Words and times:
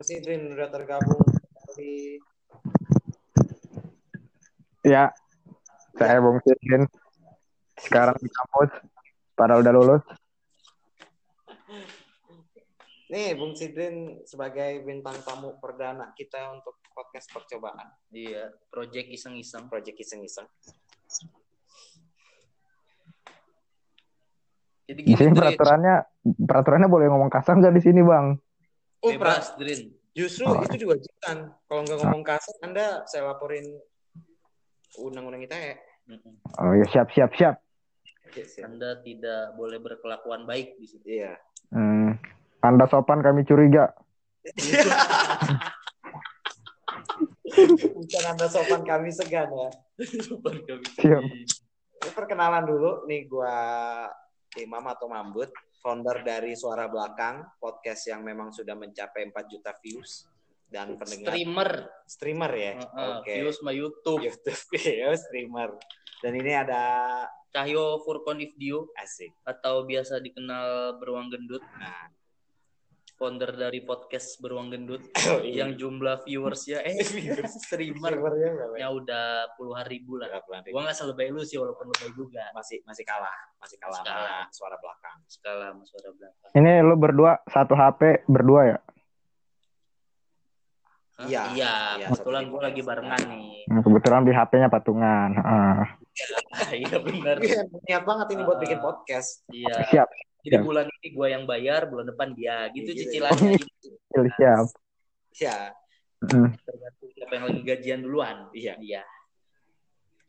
Sidrin 0.00 0.48
udah 0.56 0.68
tergabung 0.72 1.20
di 1.76 2.16
Ya, 4.80 5.12
saya 5.92 6.24
Bung 6.24 6.40
Sidin. 6.40 6.88
Sekarang 7.76 8.16
di 8.16 8.32
kampus, 8.32 8.70
padahal 9.36 9.60
udah 9.60 9.74
lulus. 9.76 10.04
nih 13.10 13.34
Bung 13.36 13.52
Sidrin 13.52 14.22
sebagai 14.24 14.86
bintang 14.86 15.18
tamu 15.26 15.58
perdana 15.60 16.14
kita 16.16 16.54
untuk 16.54 16.78
podcast 16.94 17.28
percobaan 17.28 17.90
Iya, 18.08 18.54
project 18.72 19.10
iseng-iseng. 19.12 19.68
project 19.68 19.98
iseng-iseng. 20.00 20.46
Jadi 24.88 25.00
Di 25.04 25.12
gini, 25.12 25.18
sini 25.18 25.30
Drin. 25.30 25.38
peraturannya, 25.38 25.96
peraturannya 26.24 26.88
boleh 26.88 27.06
ngomong 27.12 27.30
kasar 27.30 27.58
nggak 27.60 27.74
di 27.76 27.82
sini, 27.82 28.00
Bang? 28.00 28.38
Oh, 29.00 29.10
Bebas, 29.16 29.56
Drin. 29.56 29.96
justru 30.12 30.44
Oh. 30.44 30.60
itu 30.60 30.76
diwajibkan. 30.84 31.48
Kalau 31.64 31.80
nggak 31.86 31.98
ngomong 32.04 32.20
kasar, 32.20 32.52
Anda 32.60 33.00
saya 33.08 33.32
laporin 33.32 33.64
undang-undang 35.00 35.46
ITE. 35.46 35.80
Mm-mm. 36.10 36.34
Oh 36.60 36.74
ya, 36.76 36.84
siap, 36.92 37.08
siap, 37.14 37.30
siap. 37.38 37.56
Ya. 38.30 38.44
Anda 38.62 39.00
tidak 39.02 39.54
boleh 39.56 39.80
berkelakuan 39.80 40.44
baik 40.44 40.76
di 40.78 40.86
sini. 40.86 41.04
Iya. 41.18 41.34
Hmm. 41.72 42.18
Anda 42.60 42.84
sopan, 42.90 43.24
kami 43.24 43.42
curiga. 43.48 43.88
Bukan 47.96 48.24
Anda 48.30 48.46
sopan 48.46 48.82
kami 48.86 49.10
segan 49.10 49.48
ya. 49.50 49.68
Siap. 51.00 51.22
Ini 52.00 52.10
perkenalan 52.16 52.64
dulu 52.64 53.04
nih 53.04 53.26
gua 53.28 53.52
Imam 54.56 54.82
atau 54.88 55.06
Mambut, 55.10 55.50
founder 55.80 56.20
dari 56.20 56.52
Suara 56.52 56.86
Belakang, 56.86 57.56
podcast 57.56 58.04
yang 58.06 58.20
memang 58.20 58.52
sudah 58.52 58.76
mencapai 58.76 59.32
4 59.32 59.52
juta 59.52 59.72
views 59.80 60.28
dan 60.70 60.94
pendengar 60.94 61.32
Streamer. 61.34 61.70
streamer 62.06 62.52
ya. 62.54 62.72
Heeh, 62.78 63.10
Oke. 63.18 63.32
Views 63.42 63.56
sama 63.58 63.72
YouTube. 63.74 64.20
YouTube 64.22 64.60
ya, 65.00 65.10
streamer. 65.16 65.74
Dan 66.20 66.36
ini 66.36 66.52
ada 66.52 66.84
Cahyo 67.50 67.98
Furkon 68.06 68.38
Ifdio 68.38 68.92
asik. 68.94 69.34
atau 69.42 69.82
biasa 69.82 70.22
dikenal 70.22 71.00
Beruang 71.02 71.32
Gendut. 71.32 71.64
Nah, 71.80 72.12
Founder 73.20 73.52
dari 73.52 73.84
podcast 73.84 74.40
Beruang 74.40 74.72
Gendut 74.72 75.04
oh, 75.28 75.44
iya. 75.44 75.60
yang 75.68 75.76
jumlah 75.76 76.24
viewersnya 76.24 76.80
eh 76.88 77.04
streamer 77.44 78.16
ya? 78.80 78.88
udah 78.88 79.52
puluhan 79.60 79.84
ribu 79.84 80.16
lah. 80.16 80.40
Nanti? 80.48 80.72
Gua 80.72 80.88
nggak 80.88 80.96
selebay 80.96 81.28
lu 81.28 81.44
sih 81.44 81.60
walaupun 81.60 81.92
lebay 81.92 82.16
juga. 82.16 82.48
masih 82.56 82.80
masih 82.88 83.04
kalah, 83.04 83.36
masih 83.60 83.76
kalah 83.76 84.00
Masih 84.00 84.08
sama 84.08 84.24
kalah. 84.24 84.44
suara 84.48 84.76
belakang. 84.80 85.16
Skala 85.28 85.66
sama 85.68 85.84
suara 85.84 86.08
belakang. 86.16 86.50
Ini 86.56 86.72
lu 86.80 86.94
berdua, 86.96 87.32
satu 87.44 87.76
HP, 87.76 88.24
berdua 88.24 88.60
ya? 88.64 88.78
Hah? 91.20 91.26
Iya. 91.28 91.42
Iya, 91.52 91.72
Iya, 92.00 92.06
kebetulan 92.08 92.42
gue 92.48 92.60
lagi 92.64 92.80
barengan 92.80 93.20
nih. 93.28 93.68
Hmm, 93.68 93.80
Kebetulan 93.84 94.22
di 94.24 94.32
HP-nya 94.32 94.68
patungan. 94.72 95.30
Ah, 95.36 95.84
Iya 96.72 96.96
benar. 97.04 97.36
Iya, 97.36 97.68
niat 97.68 98.04
banget 98.08 98.26
ini 98.32 98.42
buat 98.48 98.56
Ah. 98.56 98.62
bikin 98.64 98.80
podcast. 98.80 99.44
Iya. 99.52 99.76
siap, 99.92 100.08
Jadi 100.40 100.56
Siap. 100.56 100.64
bulan 100.64 100.86
ini 100.88 101.08
gue 101.12 101.26
yang 101.28 101.44
bayar, 101.44 101.80
bulan 101.86 102.06
depan 102.08 102.32
dia. 102.32 102.68
Gitu 102.72 102.90
Iya, 102.90 102.96
gitu. 102.96 103.00
cicilannya. 103.06 103.54
gitu. 103.56 103.88
siap. 104.36 104.66
Ya, 105.38 105.58
Hmm. 106.20 106.52
Tergantung 106.52 107.08
siapa 107.16 107.32
yang 107.32 107.44
lagi 107.48 107.60
gajian 107.64 108.00
duluan. 108.04 108.36
Iya. 108.52 108.76
Iya. 108.76 109.02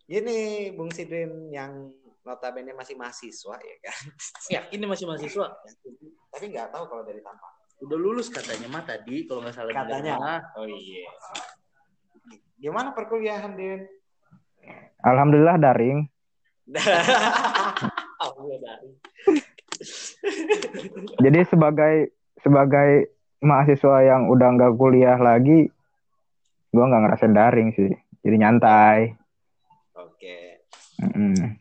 Ini 0.07 0.37
Bung 0.71 0.87
Sidin 0.91 1.51
yang 1.51 1.91
notabene 2.23 2.71
masih 2.71 2.95
mahasiswa 2.95 3.55
ya 3.57 3.75
kan. 3.83 3.99
Yakin 4.49 4.77
ini 4.77 4.87
masih 4.87 5.03
mahasiswa? 5.03 5.51
Tapi 6.31 6.45
nggak 6.47 6.71
tahu 6.71 6.83
kalau 6.87 7.03
dari 7.03 7.19
tampang. 7.19 7.51
Udah 7.81 7.97
lulus 7.97 8.31
katanya 8.31 8.71
mah 8.71 8.85
tadi 8.85 9.27
kalau 9.27 9.43
nggak 9.43 9.51
salah 9.51 9.73
Katanya. 9.73 10.15
Oh 10.55 10.63
iya. 10.63 11.11
Gimana 12.55 12.95
perkuliahan 12.95 13.51
Din? 13.57 13.83
Alhamdulillah 15.01 15.57
daring. 15.59 16.05
Allah 18.23 18.57
dari. 18.63 18.89
Jadi 21.23 21.39
sebagai 21.49 22.13
sebagai 22.41 23.13
mahasiswa 23.41 23.97
yang 24.05 24.29
udah 24.29 24.47
nggak 24.53 24.73
kuliah 24.77 25.17
lagi, 25.17 25.69
gua 26.69 26.85
nggak 26.89 27.01
ngerasain 27.09 27.33
daring 27.33 27.69
sih. 27.73 27.91
Jadi 28.21 28.35
nyantai. 28.37 28.99
Oke. 29.97 30.67
Mm-mm. 31.01 31.57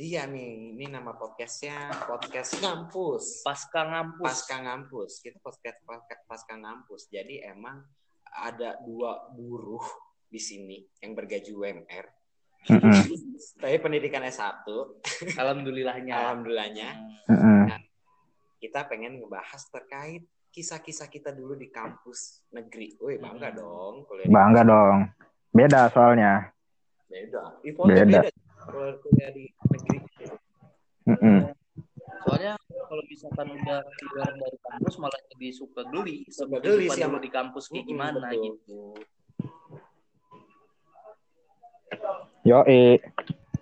Iya 0.00 0.24
nih, 0.24 0.72
ini 0.72 0.88
nama 0.88 1.12
podcastnya 1.12 1.92
podcast 2.08 2.56
ngampus. 2.56 3.44
Pasca 3.44 3.84
ngampus. 3.84 4.24
Pasca 4.24 4.56
ngampus. 4.64 5.20
Kita 5.20 5.36
podcast 5.44 5.76
pasca, 5.84 6.14
pasca 6.24 6.54
ngampus. 6.56 7.12
Jadi 7.12 7.44
emang 7.44 7.84
ada 8.32 8.80
dua 8.80 9.28
buruh 9.34 9.84
di 10.30 10.38
sini 10.40 10.80
yang 11.02 11.12
bergaji 11.12 11.52
UMR. 11.52 12.19
Tapi 12.62 13.76
pendidikan 13.78 14.20
S1, 14.22 14.64
Alhamdulillahnya. 15.34 16.12
alhamdulillahnya 16.14 16.88
Hmm. 17.26 17.66
Mm-mm. 17.66 17.80
kita 18.56 18.84
pengen 18.84 19.16
ngebahas 19.16 19.64
terkait 19.68 20.20
kisah-kisah 20.50 21.06
kita 21.06 21.30
dulu 21.30 21.54
di 21.54 21.68
kampus 21.68 22.44
negeri. 22.50 22.98
Wih, 23.00 23.16
bangga 23.16 23.48
Hmm. 23.48 23.56
dong 23.56 23.94
kuliah 24.04 24.26
di 24.26 24.32
Bangga 24.32 24.62
dong. 24.62 24.98
Beda 25.50 25.80
soalnya. 25.88 26.52
Beda. 27.06 27.42
Ifonnya 27.62 28.04
Beda. 28.04 28.20
beda. 28.20 28.30
Kalau 28.60 28.92
kuliah 29.00 29.30
di 29.30 29.44
negeri. 29.66 29.98
Mm-mm. 31.06 31.38
Soalnya 32.20 32.52
kalau 32.84 33.02
misalkan 33.06 33.46
udah 33.50 33.80
keluar 33.96 34.30
dari 34.30 34.58
kampus 34.60 34.94
malah 35.00 35.20
lebih 35.32 35.50
suka 35.50 35.80
geli. 35.88 36.28
Suka 36.28 36.60
geli 36.60 36.86
sih 36.86 37.00
di 37.00 37.30
kampus 37.32 37.64
kayak 37.66 37.86
gimana 37.88 38.28
betul. 38.28 38.44
gitu. 38.44 38.80
Yo, 42.40 42.64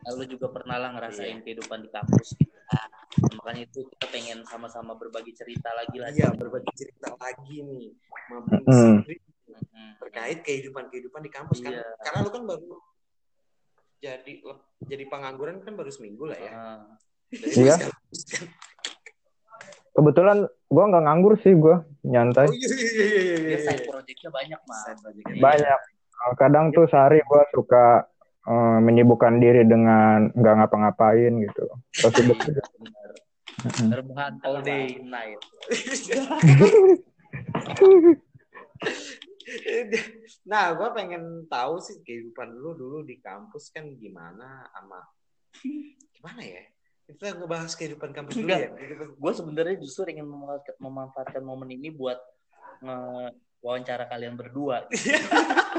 Lalu 0.08 0.24
juga 0.30 0.46
pernah 0.48 0.80
lah 0.80 0.90
ngerasain 0.96 1.44
kehidupan 1.44 1.84
di 1.84 1.90
kampus 1.92 2.32
gitu. 2.38 2.54
Nah, 2.54 2.86
makanya 3.36 3.68
itu 3.68 3.84
kita 3.92 4.06
pengen 4.08 4.38
sama-sama 4.48 4.96
berbagi 4.96 5.36
cerita 5.36 5.68
lagi 5.76 5.96
lah. 6.00 6.08
Iya, 6.14 6.32
berbagi 6.32 6.72
cerita 6.72 7.12
lagi 7.18 7.60
nih. 7.60 7.92
Mm-mm. 8.28 9.04
terkait 9.98 10.44
kehidupan-kehidupan 10.44 11.20
di 11.24 11.30
kampus 11.32 11.58
kan. 11.64 11.72
Iya. 11.72 11.84
Karena 12.04 12.18
lu 12.24 12.30
kan 12.30 12.42
baru 12.44 12.76
jadi 13.98 14.32
jadi 14.86 15.04
pengangguran 15.10 15.58
kan 15.64 15.74
baru 15.74 15.90
seminggu 15.90 16.30
lah 16.30 16.38
ya. 16.38 16.52
Dari 17.32 17.56
Iya. 17.66 17.74
kan. 17.76 17.90
kebetulan 19.98 20.46
gua 20.70 20.84
nggak 20.94 21.04
nganggur 21.10 21.34
sih, 21.42 21.52
gua 21.58 21.82
nyantai. 22.06 22.46
Oh 22.46 22.54
iya 22.54 22.68
iya 22.70 22.88
iya 22.94 23.18
iya. 23.18 23.36
Dia 23.42 23.50
iya. 23.50 23.58
side 23.66 23.84
project-nya 23.90 24.30
banyak, 24.30 24.60
Mas. 24.62 24.78
Side 24.86 25.00
project-nya 25.02 25.34
Iya. 25.34 25.42
Banyak. 25.42 25.80
Kadang 26.38 26.64
tuh 26.70 26.84
sehari 26.86 27.18
gua 27.26 27.42
suka 27.50 28.06
eh, 28.48 28.78
menyibukkan 28.80 29.36
diri 29.36 29.68
dengan 29.68 30.32
nggak 30.32 30.54
ngapa-ngapain 30.64 31.32
gitu. 31.44 31.64
Terus. 33.58 33.90
Rebahan 33.90 34.38
all 34.46 34.62
day 34.62 35.02
night. 35.02 35.42
nah, 40.46 40.78
gue 40.78 40.88
pengen 40.94 41.50
tahu 41.50 41.82
sih 41.82 41.98
kehidupan 42.06 42.54
lu 42.54 42.78
dulu 42.78 43.02
di 43.02 43.18
kampus 43.18 43.74
kan 43.74 43.90
gimana 43.98 44.62
sama 44.70 45.02
gimana 46.14 46.46
ya? 46.46 46.62
Kita 47.08 47.40
ngebahas 47.40 47.72
kehidupan 47.74 48.12
kampus 48.14 48.38
dulu 48.38 48.46
Enggak. 48.46 48.78
ya. 48.78 49.10
Gue 49.10 49.32
sebenarnya 49.34 49.74
justru 49.82 50.06
ingin 50.06 50.28
memanfaatkan, 50.28 50.76
memanfaatkan 50.78 51.42
momen 51.42 51.74
ini 51.74 51.90
buat 51.90 52.20
nge 52.84 53.34
wawancara 53.58 54.06
kalian 54.06 54.38
berdua. 54.38 54.86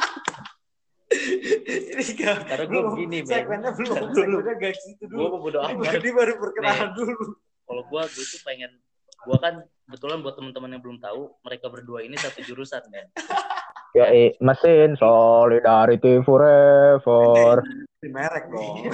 Karena 2.19 2.66
gue 2.66 2.81
begini, 2.90 3.18
men. 3.19 3.30
segmennya 3.30 3.72
belum, 3.74 3.96
Dulu. 3.96 4.13
segmennya 4.16 4.53
gak 4.57 4.74
gitu 4.78 5.03
Gue 5.06 5.18
dulu. 5.24 5.35
bodo 5.40 5.59
amat. 5.62 5.94
Ini 5.96 6.09
baru 6.12 6.34
perkenalan 6.38 6.90
dulu. 6.94 7.24
Kalau 7.63 7.84
gue, 7.85 8.02
gue 8.03 8.25
tuh 8.25 8.41
pengen, 8.41 8.72
gue 9.19 9.38
kan 9.38 9.53
kebetulan 9.85 10.18
buat 10.19 10.35
teman-teman 10.35 10.69
yang 10.72 10.81
belum 10.81 10.97
tahu, 11.00 11.22
mereka 11.41 11.66
berdua 11.68 12.00
ini 12.02 12.16
satu 12.16 12.40
jurusan 12.41 12.81
kan. 12.84 13.06
Yo, 13.97 14.05
mesin 14.38 14.94
solidarity 14.96 16.22
forever. 16.22 17.66
Di 17.97 18.09
merek 18.09 18.46
dong. 18.47 18.85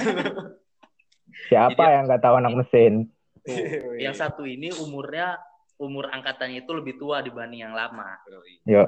Siapa 1.46 1.76
Jadi- 1.76 1.92
yang 1.92 2.02
nggak 2.08 2.22
tahu 2.22 2.34
anak 2.36 2.54
mesin? 2.56 2.92
Tuh, 3.40 3.94
yang 3.94 4.10
satu 4.10 4.42
ini 4.42 4.72
umurnya 4.74 5.38
umur 5.76 6.08
angkatannya 6.08 6.64
itu 6.64 6.72
lebih 6.72 6.96
tua 6.96 7.20
dibanding 7.20 7.62
yang 7.62 7.76
lama. 7.76 8.16
Yo, 8.64 8.82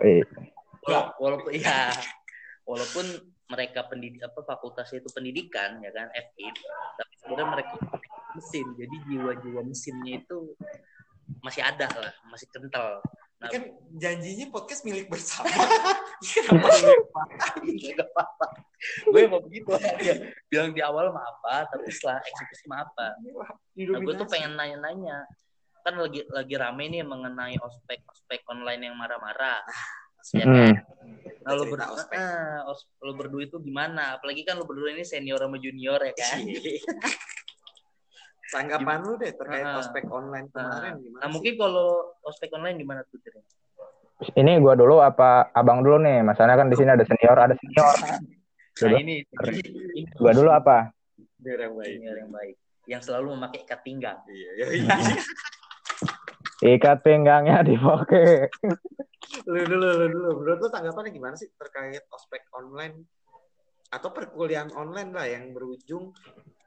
Wala- 0.83 1.13
Walaupun 1.21 1.53
ya, 1.53 1.93
walaupun 2.65 3.05
mereka 3.49 3.81
pendidik 3.89 4.21
apa 4.21 4.45
fakultasnya 4.45 5.01
itu 5.01 5.09
pendidikan 5.13 5.81
ya 5.81 5.89
kan 5.89 6.13
FIP, 6.13 6.57
tapi 7.01 7.13
sebenarnya 7.25 7.49
mereka 7.49 7.75
mesin. 8.37 8.67
Jadi 8.77 8.97
jiwa-jiwa 9.09 9.61
mesinnya 9.65 10.21
itu 10.21 10.53
masih 11.41 11.65
ada 11.65 11.89
lah, 11.89 12.13
masih 12.29 12.49
kental. 12.53 13.01
Nah, 13.39 13.49
kan 13.55 13.63
janjinya 13.95 14.51
podcast 14.51 14.83
milik 14.83 15.07
bersama. 15.07 15.47
Kenapa 16.35 16.75
Gak 17.95 18.09
apa-apa. 18.11 18.47
Gue 19.07 19.31
mau 19.31 19.39
begitu 19.39 19.71
aja. 19.79 20.15
Bilang 20.51 20.75
di 20.75 20.83
awal 20.83 21.15
mah 21.15 21.23
apa, 21.23 21.71
tapi 21.71 21.87
setelah 21.95 22.19
eksekusi 22.19 22.65
mah 22.67 22.83
apa. 22.83 23.15
Nah, 23.23 24.01
gue 24.03 24.15
tuh 24.19 24.27
pengen 24.27 24.59
nanya-nanya. 24.59 25.23
Kan 25.87 26.03
lagi 26.03 26.27
lagi 26.35 26.55
rame 26.59 26.91
nih 26.91 27.07
mengenai 27.07 27.55
ospek 27.63 28.03
ospek 28.11 28.43
online 28.51 28.91
yang 28.91 28.99
marah-marah. 28.99 29.63
ya 30.35 30.45
Hmm. 30.45 30.75
kan? 30.75 30.75
Nah, 31.49 31.57
lo, 31.57 31.65
Cerita 31.65 31.81
ber- 31.81 31.93
ospek. 31.97 32.17
ah, 32.21 32.61
os- 32.69 32.89
lo 33.01 33.13
berdua 33.17 33.43
itu 33.43 33.57
gimana? 33.59 34.21
Apalagi 34.21 34.45
kan 34.45 34.61
lo 34.61 34.69
berdua 34.69 34.93
ini 34.93 35.01
senior 35.01 35.41
sama 35.41 35.57
junior 35.57 35.97
ya 35.97 36.13
kan? 36.13 36.45
Tanggapan 38.49 39.01
lu 39.01 39.17
deh 39.17 39.33
terkait 39.33 39.61
Ah. 39.63 39.77
ospek 39.77 40.05
online 40.09 40.49
kemarin 40.49 40.93
Nah, 40.93 41.01
gimana 41.01 41.21
nah 41.21 41.29
sih? 41.29 41.33
mungkin 41.33 41.53
kalau 41.57 41.89
ospek 42.21 42.49
online 42.53 42.77
gimana 42.77 43.01
tuh? 43.05 43.17
Tir? 43.21 43.41
Ini 44.35 44.59
gua 44.59 44.75
dulu 44.75 45.01
apa 45.01 45.49
abang 45.53 45.81
dulu 45.81 46.01
nih? 46.01 46.21
Masalahnya 46.21 46.57
kan 46.59 46.69
di 46.69 46.77
sini 46.77 46.91
ada 46.91 47.05
senior, 47.05 47.37
ada 47.39 47.57
senior. 47.57 47.97
Nah 48.79 48.95
ini, 48.95 49.27
ini 49.27 50.07
Gua 50.15 50.31
dulu 50.31 50.55
apa? 50.55 50.95
Biar 51.35 51.67
yang 51.67 51.75
baik. 51.75 51.99
senior 51.99 52.17
yang 52.17 52.31
baik, 52.31 52.55
yang 52.87 53.03
selalu 53.03 53.35
memakai 53.35 53.67
ikat 53.67 53.81
pinggang. 53.83 54.23
Iya, 54.31 54.51
iya, 54.55 54.67
iya. 54.71 54.87
Ikat 56.59 57.07
pinggangnya 57.07 57.63
dipakai. 57.63 58.51
lu 59.47 59.61
dulu, 59.63 59.89
lu 59.95 60.07
dulu. 60.11 60.31
Menurut 60.43 60.59
lu 60.59 60.69
tanggapannya 60.69 61.11
gimana 61.15 61.35
sih 61.39 61.47
terkait 61.55 62.03
ospek 62.11 62.51
online 62.51 63.07
atau 63.89 64.11
perkuliahan 64.11 64.75
online 64.75 65.11
lah 65.15 65.27
yang 65.31 65.55
berujung 65.55 66.13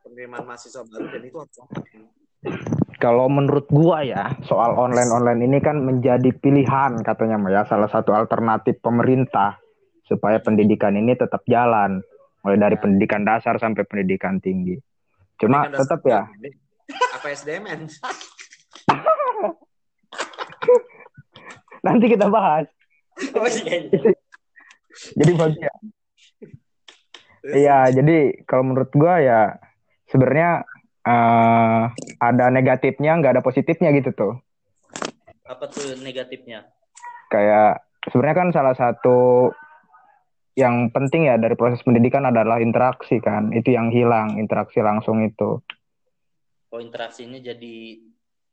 penerimaan 0.01 0.47
mahasiswa 0.47 0.81
baru 0.87 1.05
dan 1.11 1.21
itu 1.27 1.37
harus 1.37 1.57
online. 1.59 2.07
Kalau 2.97 3.29
menurut 3.29 3.65
gua 3.69 4.05
ya, 4.05 4.33
soal 4.45 4.77
online-online 4.77 5.41
ini 5.45 5.57
kan 5.61 5.81
menjadi 5.81 6.33
pilihan 6.37 7.01
katanya 7.01 7.37
ya, 7.49 7.61
salah 7.65 7.89
satu 7.89 8.13
alternatif 8.13 8.77
pemerintah 8.81 9.57
supaya 10.05 10.37
pendidikan 10.41 10.93
ini 10.97 11.17
tetap 11.17 11.41
jalan, 11.45 12.01
mulai 12.45 12.57
dari 12.57 12.75
Ya. 12.77 12.81
pendidikan 12.81 13.21
dasar 13.25 13.57
sampai 13.57 13.85
pendidikan 13.85 14.37
tinggi. 14.41 14.77
Cuma 15.37 15.65
Pendidikan 15.65 15.81
tetap 15.81 15.99
ya. 16.05 16.21
Apa 17.17 17.27
SDMN? 17.33 17.89
Nanti 21.85 22.05
kita 22.09 22.29
bahas. 22.29 22.65
oh 23.37 23.47
iya, 23.47 23.89
iya. 23.91 24.13
Jadi 24.91 25.31
bagian. 25.35 25.79
Iya, 27.41 27.79
jadi 27.89 28.45
kalau 28.45 28.69
menurut 28.69 28.91
gua 28.93 29.17
ya 29.17 29.41
sebenarnya 30.13 30.61
eh, 31.05 31.83
ada 32.21 32.45
negatifnya, 32.53 33.17
nggak 33.17 33.33
ada 33.39 33.43
positifnya 33.43 33.89
gitu 33.97 34.13
tuh. 34.13 34.33
Apa 35.49 35.67
tuh 35.67 35.97
negatifnya? 35.99 36.69
Kayak 37.33 37.81
sebenarnya 38.07 38.37
kan 38.37 38.49
salah 38.53 38.75
satu 38.77 39.49
yang 40.53 40.91
penting 40.91 41.31
ya 41.31 41.39
dari 41.39 41.55
proses 41.55 41.81
pendidikan 41.81 42.27
adalah 42.27 42.61
interaksi 42.61 43.17
kan. 43.23 43.49
Itu 43.55 43.73
yang 43.73 43.89
hilang, 43.89 44.37
interaksi 44.37 44.83
langsung 44.83 45.23
itu. 45.25 45.63
Oh 46.71 46.79
interaksinya 46.79 47.39
jadi 47.41 47.99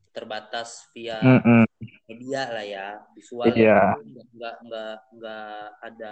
terbatas 0.09 0.89
via 0.91 1.17
Mm-mm. 1.19 1.63
media 2.05 2.49
lah 2.49 2.65
ya, 2.65 2.87
visual. 3.13 3.45
Iya. 3.47 3.93
Nggak 3.95 4.25
nggak 4.33 4.55
nggak 4.65 4.93
nggak 5.15 5.53
ada 5.81 6.11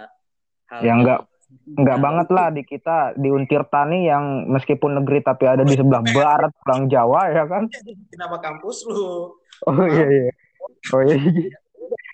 hal 0.68 0.80
Ya, 0.80 0.86
yang- 0.86 1.00
nggak- 1.02 1.24
Nggak 1.48 1.96
banget 1.96 2.28
lah 2.28 2.52
di 2.52 2.60
kita 2.60 3.16
di 3.16 3.32
Untirta 3.32 3.88
nih 3.88 4.12
yang 4.12 4.24
meskipun 4.52 5.00
negeri 5.00 5.24
tapi 5.24 5.48
ada 5.48 5.64
di 5.64 5.72
sebelah 5.72 6.04
barat 6.04 6.52
pulang 6.60 6.92
Jawa 6.92 7.32
ya 7.32 7.48
kan. 7.48 7.64
Kenapa 8.12 8.36
kampus 8.36 8.84
lu? 8.84 9.32
Oh 9.64 9.84
iya 9.88 10.06
iya. 10.12 10.32
Oh 10.92 11.00
iya. 11.00 11.16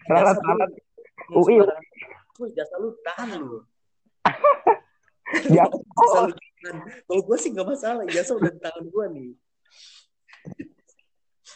Salah 0.06 0.38
salah. 0.38 0.70
UI. 1.34 1.58
Wih, 2.38 2.50
jasa 2.54 2.78
lu 2.78 2.94
tahan 3.02 3.42
lu. 3.42 3.58
Ya. 5.50 5.66
Jasa 5.66 6.18
lu 6.22 6.32
tahan. 6.62 6.76
Kalau 7.02 7.22
gue 7.26 7.36
sih 7.36 7.50
nggak 7.50 7.66
masalah, 7.66 8.06
jasa 8.06 8.38
udah 8.38 8.54
di 8.54 8.60
tangan 8.62 8.86
gue 8.86 9.04
nih. 9.18 9.28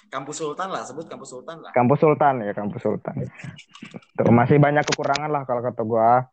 Kampus 0.09 0.41
Sultan 0.41 0.69
lah, 0.73 0.83
sebut 0.89 1.05
kampus 1.05 1.29
Sultan 1.29 1.61
lah. 1.61 1.71
Kampus 1.77 2.01
Sultan 2.01 2.35
ya 2.41 2.53
kampus 2.57 2.81
Sultan. 2.81 3.15
Tuh, 4.17 4.33
masih 4.33 4.57
banyak 4.57 4.85
kekurangan 4.89 5.29
lah 5.29 5.43
kalau 5.45 5.61
kata 5.61 5.83
gua 5.85 6.25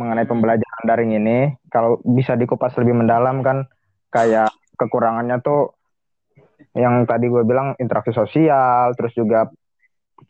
mengenai 0.00 0.26
pembelajaran 0.26 0.82
daring 0.88 1.12
ini. 1.14 1.54
Kalau 1.70 2.00
bisa 2.02 2.34
dikupas 2.34 2.74
lebih 2.80 2.98
mendalam 2.98 3.44
kan 3.44 3.68
kayak 4.10 4.50
kekurangannya 4.80 5.38
tuh 5.44 5.76
yang 6.72 7.04
tadi 7.04 7.26
gue 7.26 7.42
bilang 7.42 7.74
interaksi 7.82 8.14
sosial, 8.14 8.94
terus 8.94 9.12
juga 9.12 9.50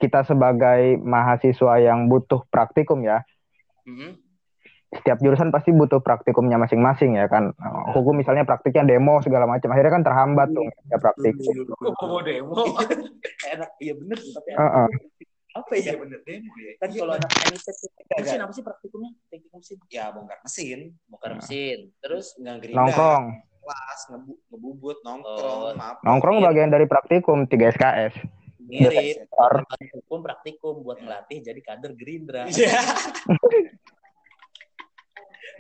kita 0.01 0.25
sebagai 0.25 0.97
mahasiswa 1.03 1.77
yang 1.83 2.09
butuh 2.09 2.43
praktikum 2.49 3.05
ya. 3.05 3.23
Mhm. 3.85 4.30
Setiap 4.91 5.23
jurusan 5.23 5.49
pasti 5.49 5.71
butuh 5.71 6.03
praktikumnya 6.03 6.59
masing-masing 6.59 7.15
ya 7.15 7.31
kan. 7.31 7.55
Hukum 7.95 8.11
misalnya 8.13 8.43
praktiknya 8.43 8.83
demo 8.85 9.23
segala 9.23 9.47
macam. 9.47 9.71
Akhirnya 9.71 9.93
kan 9.93 10.03
terhambat 10.03 10.51
tuh 10.51 10.67
ya 10.85 10.99
praktikum. 10.99 11.55
Kok 11.71 12.03
mau 12.03 12.19
demo? 12.21 12.59
Enak, 13.47 13.71
iya 13.79 13.95
bener. 13.95 14.19
Tapi 14.19 14.51
Heeh. 14.51 14.89
apa 15.51 15.73
Iya 15.73 15.83
ya? 15.85 15.93
bener 15.95 16.19
demo 16.23 16.53
ya. 16.57 16.73
Kan 16.77 16.89
Iya, 16.91 16.99
kalau 16.99 17.13
anak 17.15 17.31
teknik 17.33 17.63
teknik 17.63 18.19
mesin 18.19 18.41
apa 18.41 18.53
sih 18.53 18.63
praktikumnya? 18.63 19.11
Teknik 19.27 19.51
mesin. 19.53 19.79
ya 19.87 20.05
bongkar 20.11 20.39
mesin, 20.43 20.79
Bongkar 21.07 21.33
mesin. 21.35 21.79
Terus 22.01 22.27
nggak 22.37 22.55
gerinda, 22.61 22.79
Nongkrong. 22.81 23.25
kelas, 23.61 24.01
ngebu 24.11 24.33
ngebubut, 24.49 24.97
Oh. 24.97 25.07
nongkrong, 25.07 25.75
maaf. 25.77 25.97
Nongkrong 26.03 26.37
bagian 26.41 26.67
dari 26.69 26.87
praktikum 26.87 27.47
3 27.47 27.71
SKS. 27.71 28.15
mirip 28.61 29.27
hukum 29.97 30.23
praktikum 30.23 30.83
buat 30.83 30.99
ngelatih 30.99 31.43
jadi 31.43 31.59
kader 31.61 31.91
Gerindra. 31.93 32.47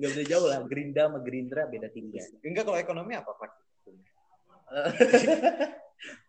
Gak 0.00 0.10
beda 0.16 0.24
jauh 0.24 0.46
lah, 0.48 0.58
Gerindra 0.64 1.02
sama 1.08 1.18
Gerindra 1.20 1.62
beda 1.68 1.88
tinggi. 1.92 2.18
Enggak 2.40 2.64
kalau 2.64 2.78
ekonomi 2.80 3.12
apa 3.14 3.30
praktikum? 3.36 3.96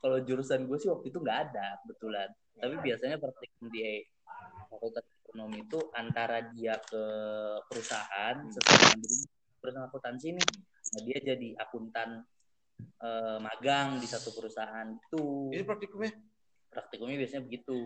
Kalau 0.03 0.19
jurusan 0.27 0.67
gue 0.67 0.75
sih 0.75 0.91
waktu 0.91 1.15
itu 1.15 1.23
nggak 1.23 1.39
ada 1.47 1.79
kebetulan. 1.85 2.27
Tapi 2.59 2.75
biasanya 2.83 3.15
praktikum 3.23 3.71
di 3.71 4.03
fakultas 4.67 5.07
ekonomi 5.23 5.63
itu 5.63 5.79
antara 5.95 6.43
dia 6.51 6.75
ke 6.75 7.03
perusahaan 7.71 8.35
sesuai 8.51 8.99
dengan 8.99 9.15
perusahaan 9.63 9.87
akuntansi 9.87 10.27
nih, 10.35 10.47
nah 10.91 11.01
dia 11.07 11.17
jadi 11.23 11.49
akuntan 11.55 12.19
eh, 12.83 13.37
magang 13.39 14.03
di 14.03 14.07
satu 14.11 14.35
perusahaan 14.35 14.91
itu. 14.91 15.55
Ini 15.55 15.63
praktikumnya 15.63 16.11
Praktikumnya 16.71 17.19
biasanya 17.19 17.43
begitu. 17.43 17.77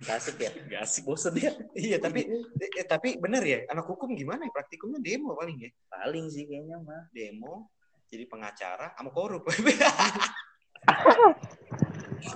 Gak 0.00 0.16
asik 0.16 0.36
ya? 0.40 0.50
Gak 0.70 0.80
asik. 0.84 1.02
Bosen 1.04 1.34
ya? 1.36 1.52
Iya, 1.76 2.00
tapi 2.00 2.24
eh, 2.26 2.86
tapi 2.88 3.20
bener 3.20 3.42
ya, 3.44 3.58
anak 3.68 3.86
hukum 3.88 4.16
gimana 4.16 4.48
ya? 4.48 4.52
Praktikumnya 4.52 5.00
demo 5.00 5.36
paling 5.36 5.56
ya. 5.60 5.70
Paling 5.92 6.26
sih 6.32 6.48
kayaknya 6.48 6.80
mah. 6.80 7.08
Demo, 7.12 7.68
jadi 8.08 8.24
pengacara, 8.26 8.96
sama 8.96 9.10
korup. 9.12 9.44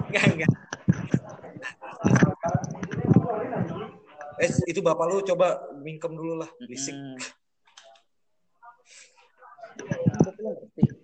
enggak, 0.09 0.25
enggak. 0.29 0.53
Eh, 4.35 4.51
itu 4.69 4.83
bapak 4.83 5.07
lu 5.09 5.23
coba 5.23 5.63
mingkem 5.81 6.13
dulu 6.13 6.43
lah, 6.43 6.51
bisik. 6.67 6.93
Hmm. 6.93 7.17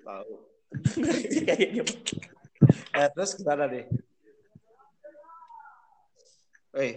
Tahu. 0.05 0.35
Kayaknya 1.47 1.83
Eh, 3.01 3.09
terus 3.17 3.33
gimana 3.41 3.65
deh? 3.65 3.89
Eh, 6.71 6.93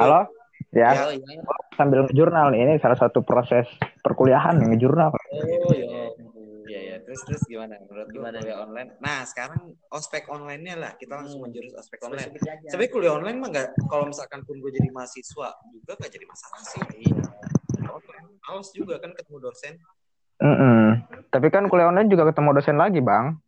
Halo? 0.00 0.32
Ya, 0.70 1.08
Oh 1.08 1.12
iya. 1.12 1.40
sambil 1.74 2.06
ngejurnal 2.06 2.52
nih. 2.54 2.60
Ini 2.62 2.74
salah 2.80 2.96
satu 2.96 3.20
proses 3.20 3.66
perkuliahan 4.00 4.56
ngejurnal. 4.60 5.10
Oh 5.12 5.72
iya. 5.76 6.08
Iya 6.70 6.80
ya, 6.86 6.96
terus 7.02 7.18
terus 7.26 7.42
gimana 7.50 7.74
menurut 7.82 8.06
Gimana 8.14 8.38
kuliah 8.38 8.62
online? 8.62 8.94
Nah 9.02 9.26
sekarang 9.26 9.74
ospek 9.90 10.30
online-nya 10.30 10.78
lah, 10.78 10.92
kita 10.94 11.18
langsung 11.18 11.42
Hmm. 11.42 11.50
menjurus 11.50 11.74
ospek 11.74 11.98
online. 12.06 12.30
Sebenarnya 12.70 12.92
kuliah 12.94 13.12
online 13.18 13.38
mah 13.42 13.48
nggak, 13.50 13.68
kalau 13.90 14.06
misalkan 14.06 14.46
pun 14.46 14.62
gue 14.62 14.70
jadi 14.70 14.86
mahasiswa 14.94 15.48
juga 15.74 15.92
nggak 15.98 16.12
jadi 16.14 16.26
masalah 16.30 16.62
sih. 16.62 16.82
Iya. 17.10 17.24
Males 18.46 18.70
juga 18.70 18.94
kan 19.02 19.10
ketemu 19.18 19.38
dosen. 19.42 19.74
Mm-mm. 20.40 20.84
Tapi 21.28 21.46
kan 21.50 21.66
kuliah 21.66 21.90
online 21.90 22.08
juga 22.08 22.30
ketemu 22.30 22.50
dosen 22.54 22.76
lagi, 22.78 23.02
Bang. 23.02 23.42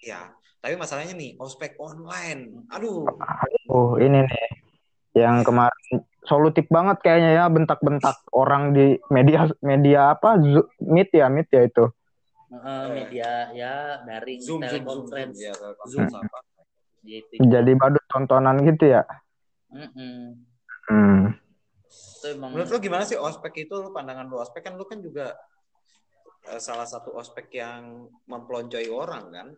Iya. 0.00 0.32
Tapi 0.62 0.74
masalahnya 0.78 1.12
nih, 1.12 1.36
ospek 1.36 1.76
online. 1.76 2.66
Aduh, 2.72 3.04
Oh, 3.68 3.98
ini 4.00 4.24
nih. 4.24 4.61
Yang 5.12 5.36
kemarin 5.44 5.86
solutif 6.24 6.64
banget 6.72 7.04
kayaknya 7.04 7.30
ya 7.36 7.44
bentak-bentak 7.52 8.16
orang 8.32 8.72
di 8.72 8.96
media 9.12 9.44
media 9.60 10.16
apa? 10.16 10.40
Zo- 10.40 10.72
Meet 10.80 11.12
ya, 11.12 11.26
Meet 11.28 11.48
ya 11.52 11.62
itu. 11.68 11.84
Heeh, 12.52 12.82
media 12.92 13.30
ya 13.56 13.74
daring 14.04 14.40
zoom, 14.40 14.60
zoom, 14.60 14.84
zoom, 14.84 14.84
zoom. 14.84 14.84
teleconference 15.08 15.38
Ya, 15.40 15.52
Zoom. 15.56 16.08
teleconference 16.08 16.14
apa. 16.16 16.38
gitu. 17.02 17.34
Jadi 17.44 17.72
badut 17.76 18.04
tontonan 18.08 18.56
gitu 18.64 18.84
ya. 18.88 19.02
Hmm. 19.72 21.32
Menurut 22.22 22.68
lu 22.70 22.78
gimana 22.78 23.02
sih 23.08 23.16
ospek 23.18 23.66
itu? 23.68 23.74
Lu 23.76 23.90
pandangan 23.90 24.28
lu 24.28 24.36
ospek 24.38 24.62
kan 24.64 24.76
lu 24.76 24.84
kan 24.86 25.00
juga 25.02 25.34
eh, 26.48 26.60
salah 26.60 26.86
satu 26.86 27.12
ospek 27.16 27.50
yang 27.52 28.08
mempelonjoi 28.28 28.88
orang 28.92 29.24
kan? 29.32 29.48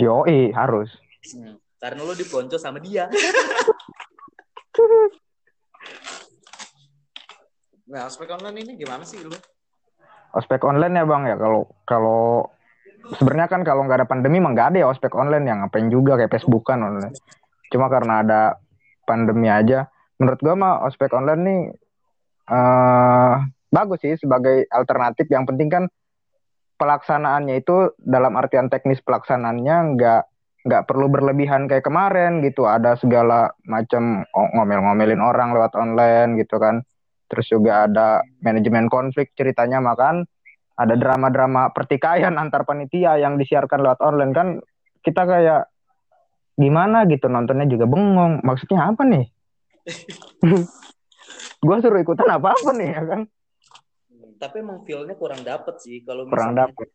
Yoi, 0.00 0.50
harus. 0.54 0.90
Hmm. 1.34 1.60
karena 1.78 2.00
lu 2.02 2.14
dipelonco 2.16 2.58
sama 2.58 2.82
dia. 2.82 3.06
Nah, 7.88 8.04
ospek 8.04 8.28
online 8.28 8.68
ini 8.68 8.72
gimana 8.76 9.00
sih 9.00 9.16
lu? 9.24 9.32
Ospek 10.36 10.60
online 10.60 10.92
ya, 10.92 11.04
Bang 11.08 11.24
ya. 11.24 11.40
Kalau 11.40 11.72
kalau 11.88 12.52
sebenarnya 13.16 13.48
kan 13.48 13.64
kalau 13.64 13.88
nggak 13.88 14.04
ada 14.04 14.08
pandemi 14.08 14.36
mah 14.44 14.52
nggak 14.52 14.76
ada 14.76 14.78
ya 14.84 14.86
ospek 14.92 15.16
online 15.16 15.48
yang 15.48 15.64
ngapain 15.64 15.88
juga 15.88 16.20
kayak 16.20 16.28
Facebookan 16.28 16.84
online. 16.84 17.16
Cuma 17.72 17.88
karena 17.88 18.20
ada 18.20 18.40
pandemi 19.08 19.48
aja. 19.48 19.88
menurut 20.18 20.42
gua 20.42 20.58
mah 20.58 20.74
ospek 20.82 21.14
online 21.14 21.42
nih 21.46 21.60
eh 22.50 23.34
bagus 23.72 24.02
sih 24.04 24.18
sebagai 24.20 24.68
alternatif. 24.68 25.24
Yang 25.30 25.44
penting 25.54 25.68
kan 25.70 25.84
pelaksanaannya 26.76 27.54
itu 27.62 27.94
dalam 27.96 28.36
artian 28.36 28.68
teknis 28.68 29.00
pelaksanaannya 29.00 29.76
nggak 29.96 30.22
nggak 30.66 30.90
perlu 30.90 31.06
berlebihan 31.06 31.70
kayak 31.70 31.86
kemarin 31.86 32.42
gitu. 32.42 32.66
Ada 32.66 32.98
segala 32.98 33.52
macam 33.68 34.26
ngomel-ngomelin 34.32 35.22
orang 35.22 35.54
lewat 35.54 35.78
online 35.78 36.40
gitu 36.40 36.58
kan. 36.58 36.82
Terus 37.28 37.46
juga 37.52 37.86
ada 37.86 38.24
manajemen 38.42 38.88
konflik 38.90 39.36
ceritanya 39.38 39.78
makan. 39.78 40.26
Ada 40.78 40.94
drama-drama 40.94 41.70
pertikaian 41.74 42.34
antar 42.42 42.64
panitia 42.66 43.20
yang 43.20 43.38
disiarkan 43.38 43.84
lewat 43.84 44.00
online 44.02 44.32
kan. 44.34 44.48
Kita 45.04 45.22
kayak 45.28 45.70
gimana 46.58 47.06
gitu 47.06 47.30
nontonnya 47.30 47.68
juga 47.70 47.86
bengong. 47.86 48.42
Maksudnya 48.42 48.90
apa 48.90 49.02
nih? 49.06 49.26
Gue 51.66 51.76
suruh 51.82 52.00
ikutan 52.00 52.30
apa 52.30 52.54
apa 52.54 52.70
nih 52.74 52.90
ya 52.94 53.02
kan? 53.04 53.20
Tapi 54.38 54.62
emang 54.62 54.86
feelnya 54.86 55.18
kurang 55.18 55.42
dapet 55.42 55.82
sih. 55.82 56.06
Kalau 56.06 56.22
kurang 56.30 56.54
dapet 56.54 56.86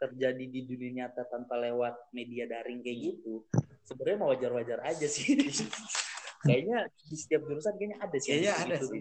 terjadi 0.00 0.44
di 0.48 0.60
dunia 0.64 1.04
nyata 1.04 1.28
tanpa 1.28 1.60
lewat 1.60 2.08
media 2.16 2.48
daring 2.48 2.80
kayak 2.80 2.98
gitu 3.12 3.44
sebenarnya 3.84 4.18
mau 4.18 4.30
wajar-wajar 4.32 4.80
aja 4.86 5.06
sih. 5.06 5.34
Kayaknya 6.46 6.88
di 7.04 7.16
setiap 7.20 7.44
jurusan 7.44 7.76
kayaknya 7.76 7.98
ada 8.00 8.16
sih 8.16 8.32
Kayaknya 8.32 8.54
ada 8.56 8.76
gitu, 8.80 8.86
sih. 8.96 9.00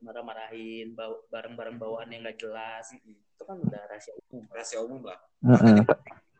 Marah-marahin 0.00 0.96
bawa- 0.96 1.22
barang-barang 1.28 1.76
bawaan 1.76 2.08
yang 2.08 2.24
gak 2.24 2.40
jelas. 2.40 2.88
Itu 3.04 3.42
kan 3.44 3.60
udah 3.60 3.84
rahasia 3.84 4.16
umum. 4.16 4.48
Rahasia 4.48 4.80
umum 4.80 5.00
lah. 5.04 5.20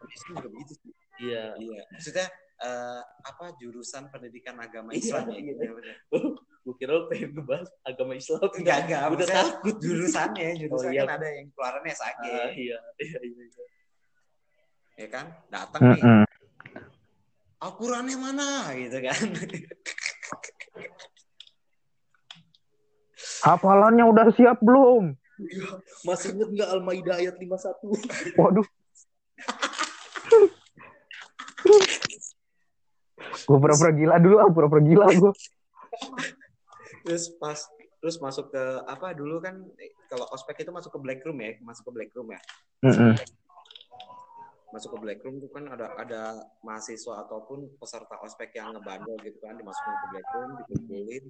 Islam 0.09 0.33
juga 0.41 0.49
begitu 0.49 0.73
sih. 0.81 0.91
Iya. 1.21 1.61
Iya. 1.61 1.83
Maksudnya 1.93 2.27
eh, 2.65 3.03
apa 3.05 3.53
jurusan 3.61 4.09
pendidikan 4.09 4.57
agama 4.57 4.97
Iya, 4.97 5.01
Islam 5.05 5.25
ya? 5.29 5.37
iya. 5.37 5.53
Iya. 5.61 5.95
gue 6.61 6.75
kira 6.77 6.93
lo 6.93 7.09
pengen 7.09 7.33
ngebahas 7.33 7.69
agama 7.83 8.13
Islam. 8.15 8.45
Enggak 8.53 8.79
enggak. 8.85 9.01
Udah 9.01 9.17
maksudnya 9.17 9.45
takut. 9.49 9.77
jurusannya 9.81 10.49
jurusan 10.61 10.89
Oh, 10.89 10.93
iya. 10.93 11.03
kan 11.09 11.17
ada 11.17 11.29
yang 11.33 11.47
keluarannya 11.57 11.95
SAG 11.97 12.17
Ah, 12.21 12.29
iya 12.29 12.45
iya 12.53 12.79
iya 13.01 13.19
iya. 13.25 13.65
ya 15.01 15.09
kan? 15.09 15.27
Datang 15.49 15.81
nih. 15.81 16.03
Mm-mm. 16.05 16.25
Al-Qurannya 17.61 18.17
mana? 18.17 18.49
Gitu 18.77 18.99
kan. 19.01 19.21
Hafalannya 23.41 24.05
udah 24.05 24.27
siap 24.33 24.61
belum? 24.61 25.17
Masih 26.05 26.37
inget 26.37 26.49
nggak 26.53 26.69
Al-Maidah 26.69 27.17
ayat 27.17 27.37
51 27.41 28.37
waduh. 28.37 28.67
Gue 33.49 33.59
pura-pura 33.61 33.93
gila 33.93 34.17
dulu 34.21 34.37
ah 34.37 34.49
pura-pura 34.53 34.83
gila 34.85 35.07
gue 35.09 35.33
terus 37.05 37.33
pas 37.37 37.59
terus 38.01 38.17
masuk 38.17 38.49
ke 38.49 38.65
apa 38.89 39.13
dulu 39.13 39.45
kan 39.45 39.61
kalau 40.09 40.25
ospek 40.33 40.65
itu 40.65 40.73
masuk 40.73 40.91
ke 40.97 41.01
black 41.01 41.21
room 41.23 41.37
ya 41.39 41.53
masuk 41.61 41.89
ke 41.89 41.93
black 41.93 42.11
room 42.17 42.33
ya. 42.33 42.41
Mm-mm. 42.81 43.13
masuk 44.71 44.95
ke 44.95 44.99
black 45.03 45.21
room 45.27 45.43
itu 45.43 45.51
kan 45.51 45.67
ada 45.67 45.91
ada 45.99 46.23
mahasiswa 46.63 47.27
ataupun 47.27 47.75
peserta 47.77 48.15
ospek 48.23 48.55
yang 48.55 48.71
ngebandel 48.71 49.19
gitu 49.21 49.37
kan 49.43 49.59
dimasukin 49.59 49.95
ke 49.99 50.07
black 50.15 50.29
room 50.31 50.51
dikumpulin. 50.63 51.25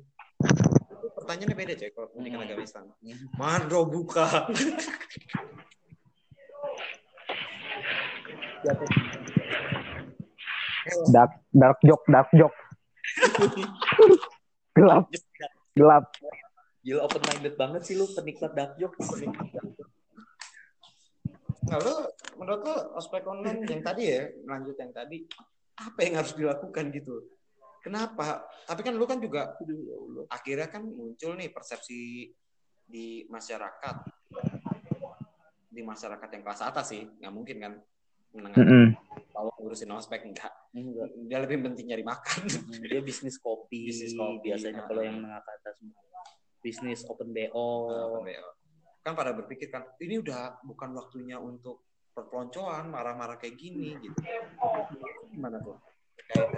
Itu 0.92 1.06
pertanyaannya 1.16 1.56
beda 1.56 1.74
coy 1.80 1.90
kalau 1.96 2.08
pendidikan 2.12 2.38
Hmm. 2.38 2.46
agama 2.46 2.62
Islam 2.62 2.84
mandro 3.34 3.80
buka. 3.88 4.28
Dark 11.08 11.32
dark 11.50 11.78
joke 11.80 12.04
dark 12.12 12.28
joke. 12.36 12.56
Gelap 14.76 15.08
gelap. 15.80 16.04
Gila 16.84 17.00
open 17.08 17.22
minded 17.24 17.54
banget 17.56 17.82
sih 17.88 17.96
lu 17.96 18.04
penikmat 18.12 18.52
dark 18.52 18.76
joke. 18.76 18.96
nah 21.70 21.78
lu 21.78 21.94
menurut 22.40 22.60
lu 22.66 22.76
ospek 22.98 23.22
online 23.30 23.62
yang 23.68 23.84
tadi 23.84 24.10
ya 24.10 24.26
lanjut 24.42 24.74
yang 24.74 24.90
tadi 24.90 25.22
apa 25.80 26.00
yang 26.04 26.14
harus 26.20 26.32
dilakukan 26.36 26.92
gitu? 26.92 27.24
Kenapa? 27.80 28.44
Tapi 28.68 28.80
kan 28.84 28.92
lu 28.92 29.08
kan 29.08 29.16
juga 29.16 29.56
akhirnya 30.28 30.68
kan 30.68 30.84
muncul 30.84 31.32
nih 31.40 31.48
persepsi 31.48 32.28
di 32.84 33.24
masyarakat. 33.32 33.96
Di 35.70 35.80
masyarakat 35.80 36.28
yang 36.28 36.42
kelas 36.44 36.60
atas 36.60 36.92
sih 36.92 37.06
nggak 37.06 37.32
mungkin 37.32 37.56
kan 37.56 37.72
menengah 38.30 38.94
bawah 39.34 39.54
ngurusin 39.58 39.90
ospek 39.90 40.22
enggak 40.26 40.52
Enggak. 40.70 41.10
dia 41.26 41.38
lebih 41.42 41.66
penting 41.66 41.90
nyari 41.90 42.04
makan 42.06 42.46
Dia 42.78 43.02
bisnis 43.02 43.42
kopi, 43.42 43.90
Bisnis 43.90 44.14
kopi, 44.14 44.54
biasanya 44.54 44.82
nah. 44.82 44.86
kalau 44.86 45.02
yang 45.02 45.16
menengah 45.18 45.42
ke 45.42 45.50
atas. 45.50 45.74
Bisnis 46.62 47.00
open 47.10 47.34
BO. 47.34 47.68
Nah, 47.90 48.06
PBO. 48.22 48.48
kan 49.00 49.16
pada 49.16 49.32
berpikir 49.32 49.72
kan 49.72 49.82
ini 49.96 50.20
udah 50.20 50.60
bukan 50.60 50.92
waktunya 50.92 51.40
untuk 51.40 51.88
perpeloncoan 52.12 52.92
marah-marah 52.92 53.40
kayak 53.40 53.56
gini 53.56 53.96
gitu 53.96 54.20
gimana 55.32 55.56
tuh 55.64 55.80
kayak 56.28 56.52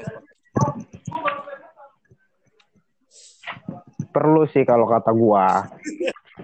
perlu 4.10 4.42
sih 4.50 4.66
kalau 4.66 4.90
kata 4.90 5.14
gua 5.14 5.70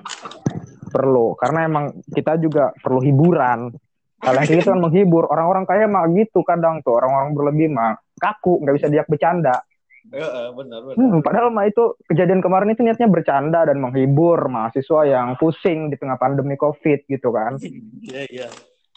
perlu 0.95 1.35
karena 1.35 1.67
emang 1.67 1.99
kita 2.15 2.39
juga 2.39 2.71
perlu 2.79 3.03
hiburan 3.03 3.75
kalian 4.19 4.45
kayak 4.45 4.59
gitu 4.63 4.71
kan 4.75 4.81
menghibur. 4.83 5.25
Orang-orang 5.31 5.65
kaya 5.65 5.87
mah 5.87 6.07
gitu 6.11 6.43
kadang 6.43 6.83
tuh. 6.83 6.99
Orang-orang 6.99 7.35
berlebih 7.35 7.71
mah 7.71 7.99
kaku 8.19 8.63
nggak 8.63 8.75
bisa 8.79 8.87
diajak 8.91 9.09
bercanda. 9.09 9.63
Heeh, 10.09 10.47
benar 10.57 10.81
benar. 10.89 10.97
Hmm, 10.97 11.21
padahal 11.21 11.53
mah 11.53 11.69
itu 11.69 11.93
kejadian 12.09 12.41
kemarin 12.41 12.73
itu 12.73 12.81
niatnya 12.81 13.09
bercanda 13.13 13.69
dan 13.69 13.77
menghibur 13.77 14.41
mahasiswa 14.49 15.05
yang 15.05 15.37
pusing 15.37 15.93
di 15.93 15.97
tengah 16.01 16.17
pandemi 16.17 16.57
covid 16.57 17.05
gitu 17.07 17.29
kan. 17.33 17.61
Iya, 18.09 18.25
iya. 18.33 18.49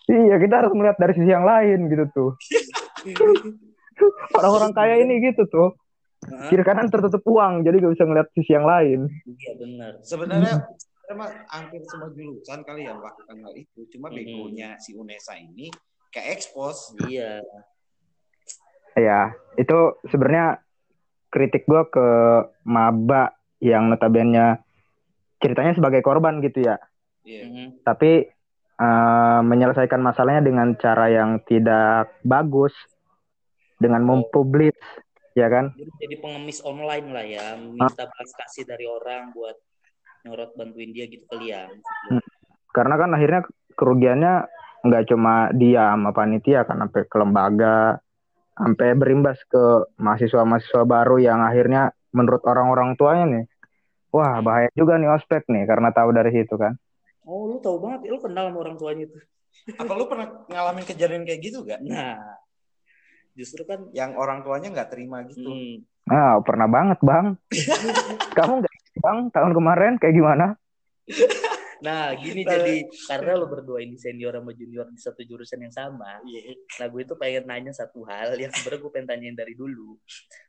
iya 0.07 0.35
kita 0.39 0.63
harus 0.63 0.71
melihat 0.71 0.97
dari 0.97 1.13
sisi 1.13 1.29
yang 1.29 1.43
lain 1.43 1.91
gitu 1.91 2.05
tuh. 2.15 2.31
Orang-orang 4.39 4.71
kaya 4.71 5.03
ini 5.03 5.19
gitu 5.19 5.45
tuh. 5.51 5.75
Kiri 6.21 6.61
kanan 6.61 6.87
tertutup 6.87 7.25
uang 7.25 7.65
jadi 7.65 7.81
gak 7.81 7.93
bisa 7.97 8.05
ngeliat 8.05 8.29
sisi 8.37 8.53
yang 8.53 8.65
lain. 8.69 9.09
Iya 9.25 9.51
benar. 9.57 9.91
sebenarnya 10.05 10.69
emang 11.11 11.31
hampir 11.47 11.81
semua 11.85 12.09
jurusan 12.09 12.63
kali 12.63 12.87
yang 12.87 12.97
melakukan 12.97 13.37
hal 13.37 13.53
itu 13.53 13.85
cuma 13.91 14.07
Hmm. 14.09 14.17
begonya 14.17 14.79
si 14.79 14.95
Unesa 14.95 15.35
ini 15.35 15.67
kayak 16.09 16.39
expose 16.39 16.95
Iya. 17.03 17.39
ya 18.93 19.19
itu 19.55 19.79
sebenarnya 20.07 20.59
kritik 21.31 21.63
gua 21.63 21.87
ke 21.87 22.07
maba 22.63 23.31
yang 23.63 23.87
notabene 23.87 24.59
ceritanya 25.39 25.73
sebagai 25.73 26.03
korban 26.03 26.43
gitu 26.43 26.65
ya 26.65 26.75
Iya. 27.23 27.43
Mhm. 27.47 27.67
tapi 27.83 28.27
eh, 28.81 29.39
menyelesaikan 29.45 30.01
masalahnya 30.01 30.41
dengan 30.41 30.73
cara 30.75 31.05
yang 31.07 31.37
tidak 31.45 32.17
bagus 32.25 32.73
dengan 33.77 34.01
mempublis 34.01 34.73
ya 35.31 35.47
kan 35.47 35.71
Jadi 36.01 36.15
pengemis 36.17 36.59
online 36.65 37.07
lah 37.13 37.23
ya, 37.23 37.45
minta 37.55 38.03
belas 38.03 38.29
kasih 38.35 38.65
dari 38.65 38.83
orang 38.83 39.31
buat 39.31 39.55
nyorot 40.25 40.51
bantuin 40.53 40.91
dia 40.93 41.05
gitu 41.09 41.25
kali 41.27 41.53
ya. 41.53 41.69
karena 42.71 42.95
kan 42.95 43.09
akhirnya 43.11 43.41
kerugiannya 43.75 44.33
nggak 44.81 45.05
cuma 45.13 45.53
dia 45.53 45.93
sama 45.93 46.11
panitia 46.13 46.65
kan 46.65 46.81
sampai 46.81 47.05
ke 47.05 47.17
lembaga 47.17 48.01
sampai 48.57 48.87
berimbas 48.97 49.37
ke 49.45 49.63
mahasiswa-mahasiswa 50.01 50.83
baru 50.85 51.17
yang 51.21 51.41
akhirnya 51.41 51.93
menurut 52.13 52.43
orang-orang 52.45 52.93
tuanya 52.97 53.25
nih 53.27 53.45
wah 54.11 54.43
bahaya 54.43 54.69
juga 54.75 54.99
nih 54.99 55.09
ospek 55.09 55.47
nih 55.47 55.63
karena 55.65 55.89
tahu 55.95 56.11
dari 56.11 56.31
situ 56.35 56.55
kan. 56.59 56.75
Oh, 57.21 57.47
lu 57.47 57.57
tahu 57.63 57.77
banget, 57.79 58.09
lu 58.11 58.19
kenal 58.19 58.49
sama 58.51 58.59
orang 58.59 58.75
tuanya 58.75 59.05
itu. 59.07 59.17
apa 59.77 59.93
lu 59.93 60.07
pernah 60.07 60.27
ngalamin 60.47 60.85
kejadian 60.87 61.27
kayak 61.27 61.43
gitu 61.43 61.67
gak 61.67 61.83
Nah, 61.83 62.39
justru 63.35 63.67
kan 63.67 63.91
yang 63.91 64.15
orang 64.15 64.43
tuanya 64.47 64.71
nggak 64.71 64.89
terima 64.91 65.23
gitu. 65.27 65.43
Hmm, 65.47 65.83
ah 66.11 66.39
pernah 66.43 66.67
banget 66.71 66.99
bang. 67.03 67.35
Kamu 68.37 68.63
nggak 68.63 68.70
bang 69.01 69.17
tahun 69.33 69.51
kemarin 69.57 69.93
kayak 69.97 70.15
gimana 70.15 70.45
Nah, 71.81 72.13
gini 72.13 72.45
jadi 72.45 72.85
karena 73.09 73.41
lo 73.41 73.49
berdua 73.49 73.81
ini 73.81 73.97
senior 73.97 74.37
sama 74.37 74.53
junior 74.53 74.85
di 74.93 75.01
satu 75.01 75.25
jurusan 75.25 75.65
yang 75.65 75.73
sama. 75.73 76.21
Iya. 76.29 76.53
Nah, 76.77 76.85
gue 76.93 77.01
itu 77.01 77.17
pengen 77.17 77.49
nanya 77.49 77.73
satu 77.73 78.05
hal 78.05 78.37
yang 78.37 78.53
sebenarnya 78.53 78.85
gue 78.85 78.91
pengen 78.93 79.07
tanyain 79.09 79.33
dari 79.33 79.57
dulu. 79.57 79.97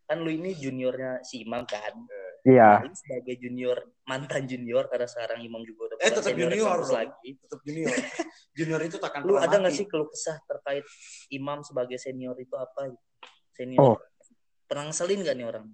Kan 0.05 0.21
lu 0.21 0.29
ini 0.29 0.53
juniornya 0.53 1.25
si 1.25 1.41
Imam 1.41 1.65
kan? 1.65 2.05
iya 2.45 2.85
Nah, 2.85 2.85
lu 2.85 2.93
sebagai 2.93 3.41
junior, 3.41 3.81
mantan 4.05 4.45
junior 4.45 4.93
karena 4.93 5.09
sekarang 5.09 5.41
Imam 5.41 5.65
juga 5.65 5.89
udah 5.89 5.97
Eh, 6.05 6.13
tetap 6.13 6.37
senior 6.37 6.53
junior 6.53 6.81
lagi. 6.85 7.31
tetap 7.41 7.59
junior 7.65 7.89
junior 8.61 8.81
itu 8.85 8.97
takkan 9.01 9.21
Lu 9.25 9.41
ada 9.41 9.57
nggak 9.57 9.73
sih 9.73 9.89
keluh 9.89 10.13
kesah 10.13 10.37
terkait 10.45 10.85
Imam 11.33 11.65
sebagai 11.65 11.97
senior 11.97 12.37
itu 12.37 12.53
apa? 12.61 12.93
Oh. 12.93 12.99
Senior. 13.57 13.97
Pernah 14.69 14.93
ngeselin 14.93 15.25
gak 15.25 15.37
nih 15.41 15.49
orang? 15.49 15.65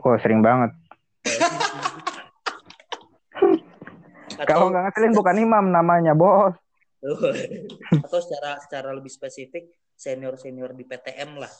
oh 0.00 0.16
sering 0.20 0.40
banget 0.40 0.72
kalau 4.42 4.68
nggak 4.68 4.82
ngeselin 4.84 5.12
bukan 5.12 5.36
imam 5.38 5.64
namanya 5.68 6.12
bos 6.12 6.54
atau 8.04 8.18
secara 8.18 8.58
secara 8.58 8.90
lebih 8.90 9.08
spesifik 9.08 9.64
senior 9.92 10.34
senior 10.34 10.72
di 10.72 10.82
PTM 10.82 11.36
lah 11.36 11.52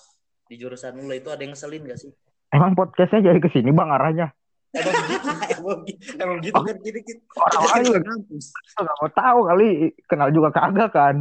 di 0.45 0.57
jurusan 0.57 0.97
lu 0.97 1.11
itu 1.11 1.29
ada 1.29 1.41
yang 1.41 1.53
ngeselin 1.53 1.85
gak 1.85 2.01
sih 2.01 2.11
Emang 2.49 2.73
podcastnya 2.73 3.19
jadi 3.25 3.39
ke 3.39 3.51
sini 3.51 3.69
bang 3.69 3.91
arahnya? 3.91 4.31
Emang 4.71 4.95
gitu, 5.05 5.27
emang, 5.51 5.79
gitu- 5.83 6.15
emang 6.17 6.39
gitu 6.39 6.55
kan 6.57 6.77
jadi 6.79 7.01
kita 7.03 7.23
Orang-orang 7.35 7.81
juga 7.83 8.01
ngampus. 8.05 8.45
nggak 8.75 8.95
mau 8.95 9.11
tahu 9.11 9.39
kali, 9.45 9.69
kenal 10.05 10.29
juga 10.31 10.49
kagak 10.51 10.91
kan? 10.91 11.17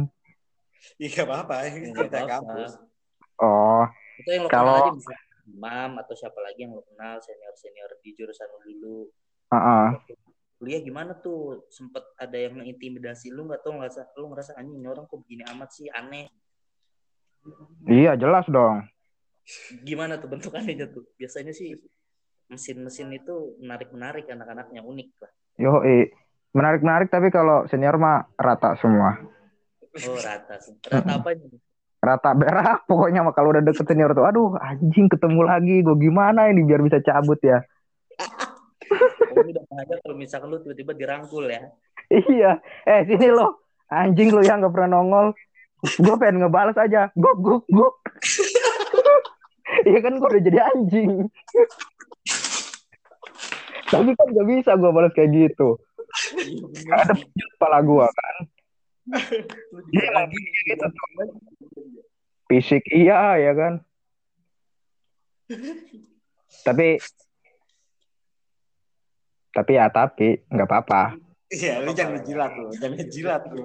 Iya 0.94 1.08
gak 1.10 1.26
apa-apa, 1.26 1.54
Nggak 1.66 2.06
kita 2.06 2.20
kampus. 2.28 2.70
Oh, 3.36 3.82
Itu 4.16 4.28
yang 4.30 4.46
lo 4.46 4.48
Kalau- 4.48 4.94
kenal 4.94 4.94
aja 4.94 5.16
Imam 5.44 5.90
atau 5.98 6.14
siapa 6.14 6.38
lagi 6.38 6.58
yang 6.60 6.72
lo 6.72 6.86
kenal 6.86 7.18
senior-senior 7.18 7.90
di 7.98 8.10
jurusan 8.14 8.46
lo 8.46 8.58
dulu. 8.62 8.98
heeh. 9.50 9.86
Kuliah 10.58 10.80
gimana 10.80 11.12
tuh? 11.18 11.66
Sempet 11.68 12.02
ada 12.16 12.38
yang 12.38 12.56
mengintimidasi 12.58 13.34
lu 13.34 13.50
nggak 13.50 13.60
tuh 13.66 13.74
ngerasa 13.74 14.00
lu 14.16 14.30
ngerasa 14.30 14.56
anjing 14.56 14.78
ini 14.80 14.88
orang 14.88 15.04
kok 15.10 15.18
begini 15.20 15.42
amat 15.50 15.70
sih 15.74 15.90
aneh. 15.90 16.30
Iya 17.84 18.16
jelas 18.16 18.48
dong. 18.48 18.88
Gimana 19.84 20.16
tuh 20.16 20.32
bentukannya 20.32 20.88
tuh? 20.88 21.04
Biasanya 21.20 21.52
sih 21.52 21.76
mesin-mesin 22.48 23.12
itu 23.12 23.56
menarik-menarik 23.60 24.24
anak-anaknya 24.28 24.80
unik 24.80 25.08
lah. 25.20 25.32
Yo, 25.60 25.84
menarik-menarik 26.56 27.12
tapi 27.12 27.28
kalau 27.28 27.68
senior 27.68 28.00
mah 28.00 28.24
rata 28.38 28.78
semua. 28.80 29.20
Oh 30.08 30.18
rata. 30.18 30.56
Rata 30.88 31.12
apa 31.20 31.30
nih? 31.36 31.60
Rata 32.04 32.30
berak 32.36 32.84
pokoknya 32.84 33.24
mah 33.24 33.32
kalau 33.32 33.52
udah 33.52 33.64
deket 33.64 33.84
senior 33.88 34.12
tuh, 34.12 34.28
aduh 34.28 34.56
anjing 34.60 35.08
ketemu 35.08 35.40
lagi, 35.40 35.80
gue 35.80 35.96
gimana 35.96 36.52
ini 36.52 36.60
biar 36.64 36.80
bisa 36.84 37.00
cabut 37.00 37.40
ya. 37.40 37.64
Ini 39.34 39.50
udah 39.54 39.64
bahaya 39.66 39.94
kalau 40.00 40.16
misalkan 40.16 40.48
lu 40.54 40.58
tiba-tiba 40.62 40.92
dirangkul 40.94 41.44
ya. 41.50 41.62
Iya, 42.12 42.60
eh 42.84 43.00
sini 43.08 43.28
lo, 43.32 43.64
anjing 43.90 44.30
lo 44.30 44.44
yang 44.44 44.62
nggak 44.62 44.74
pernah 44.74 45.00
nongol. 45.00 45.26
Gue 46.00 46.14
pengen 46.16 46.40
ngebales 46.44 46.78
aja, 46.80 47.12
guk 47.12 47.36
guk 47.42 47.64
guk. 47.68 47.94
Iya 49.84 49.98
kan 50.00 50.16
gue 50.16 50.28
udah 50.28 50.42
jadi 50.44 50.60
anjing. 50.70 51.28
Tapi 53.90 54.10
kan 54.16 54.26
gak 54.32 54.48
bisa 54.48 54.70
gue 54.80 54.90
balas 54.90 55.12
kayak 55.12 55.30
gitu. 55.34 55.76
Ada 56.88 57.14
kepala 57.58 57.78
gue 57.84 58.06
kan. 58.06 58.36
Lu 59.68 59.80
Iya, 59.92 60.08
lagi 60.16 60.40
gitu 60.64 60.86
Fisik 62.48 62.84
iya 62.92 63.36
ya 63.40 63.52
kan. 63.52 63.74
Tapi 66.64 66.96
tapi 69.54 69.78
ya 69.78 69.86
tapi 69.88 70.42
nggak 70.50 70.66
apa-apa. 70.68 71.02
Iya, 71.54 71.86
lu 71.86 71.94
jangan 71.94 72.18
jilat 72.26 72.52
lu, 72.58 72.68
jangan 72.74 72.98
jilat 73.06 73.42
lu. 73.54 73.62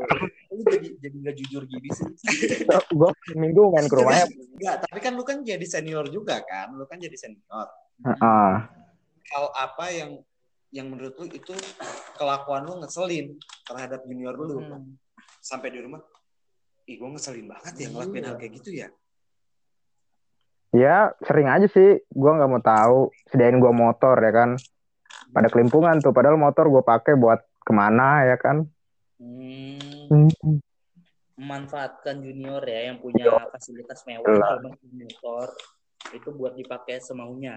Lu 0.54 0.62
jadi 0.70 0.88
jadi 1.02 1.16
nggak 1.26 1.36
jujur 1.42 1.62
gini 1.66 1.90
sih. 1.90 2.06
Gue 3.00 3.10
minggu 3.34 3.74
main 3.74 3.90
ke 3.90 3.96
rumahnya. 3.98 4.30
Enggak, 4.30 4.76
tapi 4.86 5.00
kan 5.02 5.14
lu 5.18 5.24
kan 5.26 5.42
jadi 5.42 5.66
senior 5.66 6.06
juga 6.14 6.38
kan, 6.46 6.70
lu 6.78 6.86
kan 6.86 7.02
jadi 7.02 7.18
senior. 7.18 7.68
Heeh. 8.06 8.52
Hal 9.34 9.46
apa 9.58 9.86
yang 9.90 10.22
yang 10.70 10.94
menurut 10.94 11.18
lu 11.18 11.26
itu 11.34 11.54
kelakuan 12.14 12.70
lu 12.70 12.78
ngeselin 12.86 13.34
terhadap 13.66 14.06
junior 14.06 14.38
lu 14.38 14.62
Hmm. 14.62 14.94
sampai 15.42 15.74
di 15.74 15.82
rumah 15.82 15.98
ih 16.86 17.00
gue 17.00 17.10
ngeselin 17.10 17.50
banget 17.50 17.74
ya 17.80 17.88
ngelakuin 17.90 18.26
hal 18.28 18.36
kayak 18.38 18.54
gitu 18.62 18.70
ya 18.86 18.88
Ya 20.70 21.18
sering 21.26 21.50
aja 21.50 21.66
sih. 21.66 21.98
Gue 22.14 22.30
nggak 22.30 22.50
mau 22.50 22.62
tahu. 22.62 23.10
Sediain 23.26 23.58
gue 23.58 23.74
motor 23.74 24.14
ya 24.22 24.30
kan. 24.30 24.50
Pada 25.30 25.48
kelimpungan 25.52 26.02
tuh. 26.02 26.14
Padahal 26.14 26.38
motor 26.40 26.70
gue 26.70 26.84
pakai 26.84 27.14
buat 27.16 27.40
ke 27.62 27.72
mana 27.72 28.26
ya 28.26 28.38
kan. 28.40 28.66
Hmm. 29.20 30.60
Memanfaatkan 31.40 32.20
junior 32.20 32.60
ya 32.66 32.92
yang 32.92 33.00
punya 33.00 33.48
fasilitas 33.54 34.04
mewah 34.04 34.28
kalau 34.28 34.74
pakai 34.76 34.90
motor 34.92 35.48
itu 36.16 36.30
buat 36.34 36.54
dipakai 36.58 37.00
semaunya. 37.00 37.56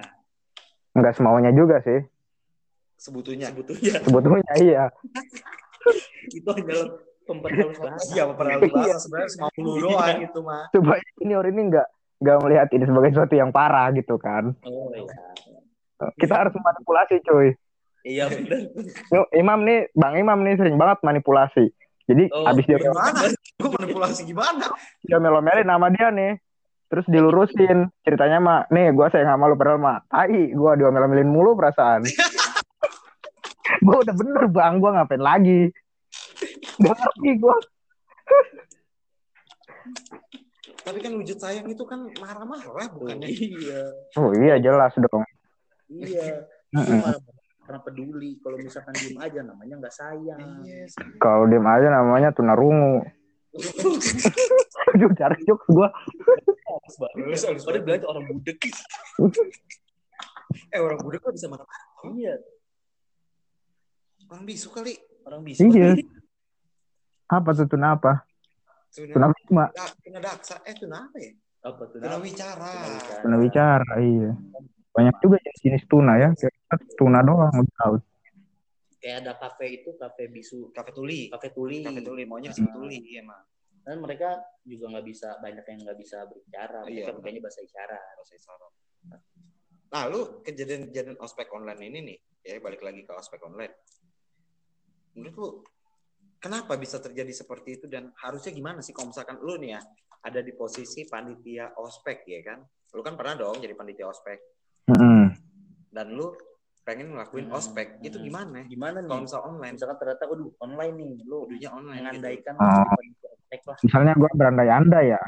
Nggak 0.92 1.14
semaunya 1.16 1.50
juga 1.54 1.80
sih. 1.82 2.00
sebetulnya 3.02 3.50
Sebetulnya 3.50 3.98
Sebetulnya 3.98 4.54
iya. 4.62 4.84
itu 6.38 6.50
hanya 6.54 6.86
bahasa. 7.26 8.14
iya 8.14 8.22
pernah 8.30 8.58
bahasa 8.62 8.98
sebenarnya 8.98 9.36
mau 9.42 9.50
lu 9.62 9.72
doang 9.78 10.18
itu 10.22 10.40
mah 10.42 10.64
Coba 10.70 10.92
senior 11.18 11.44
ini 11.50 11.60
nggak 11.70 11.88
nggak 12.22 12.36
melihat 12.46 12.68
ini 12.70 12.84
sebagai 12.86 13.10
sesuatu 13.10 13.34
yang 13.34 13.50
parah 13.50 13.90
gitu 13.90 14.14
kan. 14.14 14.54
Oh 14.62 14.94
iya. 14.94 15.31
Kita 16.18 16.34
harus 16.34 16.54
manipulasi 16.56 17.20
cuy. 17.22 17.54
Iya 18.02 18.26
benar. 18.26 18.60
Imam 19.30 19.62
nih, 19.62 19.86
Bang 19.94 20.18
Imam 20.18 20.42
nih 20.42 20.58
sering 20.58 20.74
banget 20.74 20.98
manipulasi. 21.06 21.70
Jadi 22.10 22.26
Oh, 22.34 22.50
abis 22.50 22.66
dia 22.66 22.82
gimana 22.82 23.30
lu 23.62 23.68
manipulasi 23.70 24.26
gimana 24.26 24.74
dia 25.06 25.18
melo-melin 25.22 25.66
nama 25.66 25.86
dia 25.86 26.10
nih. 26.10 26.34
Terus 26.92 27.08
dilurusin 27.08 27.88
ceritanya 28.04 28.36
mah, 28.36 28.60
nih 28.68 28.92
gue 28.92 29.06
sayang 29.08 29.32
sama 29.32 29.48
lu 29.48 29.56
padahal 29.56 29.80
mah, 29.80 30.04
tai 30.12 30.52
gue 30.52 30.72
diomelin 30.76 31.24
mulu 31.24 31.56
perasaan. 31.56 32.04
gue 33.86 33.96
udah 33.96 34.12
bener 34.12 34.44
bang, 34.52 34.76
gue 34.76 34.90
ngapain 34.92 35.22
lagi? 35.24 35.60
Udah 36.84 36.92
ngerti 36.92 37.30
gue. 37.40 37.56
tapi 40.82 40.98
kan 40.98 41.14
wujud 41.14 41.38
sayang 41.38 41.66
itu 41.70 41.84
kan 41.86 42.10
marah-marah 42.18 42.90
bukannya 42.90 43.30
Iya. 43.30 43.82
Oh 44.18 44.34
iya 44.36 44.58
jelas 44.60 44.92
dong. 44.98 45.24
Iya. 45.92 46.48
Cuma 46.72 47.12
karena 47.62 47.78
peduli 47.78 48.40
kalau 48.40 48.56
misalkan 48.58 48.92
diem 48.96 49.16
aja 49.16 49.40
namanya 49.40 49.78
nggak 49.78 49.92
sayang. 49.92 50.60
yes. 50.62 50.92
Kalau 51.16 51.44
diem 51.44 51.62
aja 51.62 51.88
namanya 51.88 52.32
tunarungu. 52.32 53.04
Aduh 54.92 55.12
cari 55.12 55.36
jokes 55.44 55.68
gue. 55.68 55.84
Halus 55.84 56.96
Padahal 56.96 57.60
banget. 57.60 57.84
bilang 57.84 58.08
orang 58.08 58.24
budek. 58.26 58.56
eh 60.68 60.76
orang 60.76 61.00
budak 61.00 61.20
kok 61.20 61.32
bisa 61.32 61.48
marah-marah 61.48 62.12
Iya. 62.12 62.34
orang 64.28 64.44
bisu 64.44 64.68
kali 64.68 64.92
Orang 65.22 65.46
bisa. 65.46 65.62
Iya. 65.62 65.96
Apa 67.28 67.52
tuh 67.52 67.64
tuna 67.64 67.94
apa? 67.94 68.26
Tuna 68.90 69.14
tuna 69.14 69.26
wisma. 69.30 69.64
tuna 70.02 70.18
daksa 70.18 70.58
eh 70.66 70.74
tuna 70.74 71.06
apa 71.08 71.16
ya 71.16 71.32
Apa 71.62 71.82
tuh? 71.88 72.02
tuna 72.02 72.18
wicara 72.18 72.72
Tuna 73.22 73.36
bicara, 73.38 73.92
iya. 74.02 74.34
Banyak 74.92 75.14
juga 75.24 75.36
jenis 75.60 75.84
tuna 75.88 76.20
ya. 76.20 76.28
Tuna 77.00 77.20
doang 77.24 77.52
udah 77.52 77.76
tahu. 77.80 77.94
Kayak 79.02 79.26
ada 79.26 79.32
kafe 79.34 79.82
itu, 79.82 79.90
kafe 79.98 80.30
bisu, 80.30 80.70
kafe 80.70 80.94
tuli 80.94 81.26
kafe 81.26 81.50
tuli. 81.50 81.82
kafe 81.82 82.00
tuli 82.06 82.22
maunya 82.22 82.54
disebut 82.54 82.70
tuli 82.70 83.02
emang 83.18 83.42
Dan 83.82 83.98
mereka 83.98 84.38
juga 84.62 84.94
nggak 84.94 85.06
bisa 85.10 85.42
banyak 85.42 85.64
yang 85.66 85.78
nggak 85.82 85.98
bisa 85.98 86.22
berbicara. 86.30 86.86
Mereka 86.86 87.10
Iya. 87.10 87.18
pakainya 87.18 87.40
bahasa 87.42 87.60
isyarat. 87.66 88.02
bahasa 88.14 88.34
isyarat. 88.38 88.72
Nah, 89.92 90.02
lu 90.06 90.20
kejadian-kejadian 90.46 91.18
ospek 91.18 91.50
online 91.50 91.82
ini 91.82 91.98
nih, 92.14 92.18
ya 92.46 92.62
balik 92.62 92.78
lagi 92.78 93.02
ke 93.02 93.10
ospek 93.10 93.42
online. 93.42 93.74
Menurut 95.18 95.34
lu, 95.34 95.48
kenapa 96.38 96.78
bisa 96.78 97.02
terjadi 97.02 97.34
seperti 97.34 97.82
itu 97.82 97.86
dan 97.90 98.14
harusnya 98.22 98.54
gimana 98.54 98.80
sih 98.80 98.94
kalau 98.94 99.10
misalkan 99.10 99.42
lu 99.42 99.58
nih 99.58 99.76
ya 99.76 99.80
ada 100.22 100.40
di 100.46 100.54
posisi 100.54 101.02
panitia 101.10 101.74
ospek 101.74 102.22
ya 102.30 102.40
kan? 102.46 102.62
Lu 102.94 103.02
kan 103.02 103.18
pernah 103.18 103.34
dong 103.34 103.58
jadi 103.58 103.74
panitia 103.74 104.06
ospek 104.06 104.38
Mm-mm. 104.90 105.30
dan 105.92 106.06
lu 106.10 106.34
pengen 106.82 107.14
ngelakuin 107.14 107.46
Hmm. 107.46 107.54
ospek, 107.54 108.02
itu 108.02 108.18
Hmm. 108.18 108.26
gimana? 108.26 108.58
Gimana 108.66 108.98
nih? 108.98 109.06
Kalau 109.06 109.22
misal 109.22 109.40
online, 109.46 109.74
Misalkan 109.78 109.98
ternyata, 110.02 110.24
aduh 110.26 110.50
online 110.58 110.94
nih, 110.98 111.10
lu 111.22 111.38
dunia 111.46 111.70
online 111.70 111.94
gitu. 111.94 112.02
mengandaikan 112.02 112.52
Oh. 112.58 112.66
jadi 112.66 112.90
panitia 112.90 113.28
ospek 113.30 113.60
lah. 113.62 113.76
Misalnya 113.86 114.12
gue 114.18 114.30
berandai-andai 114.34 115.06
ya. 115.14 115.22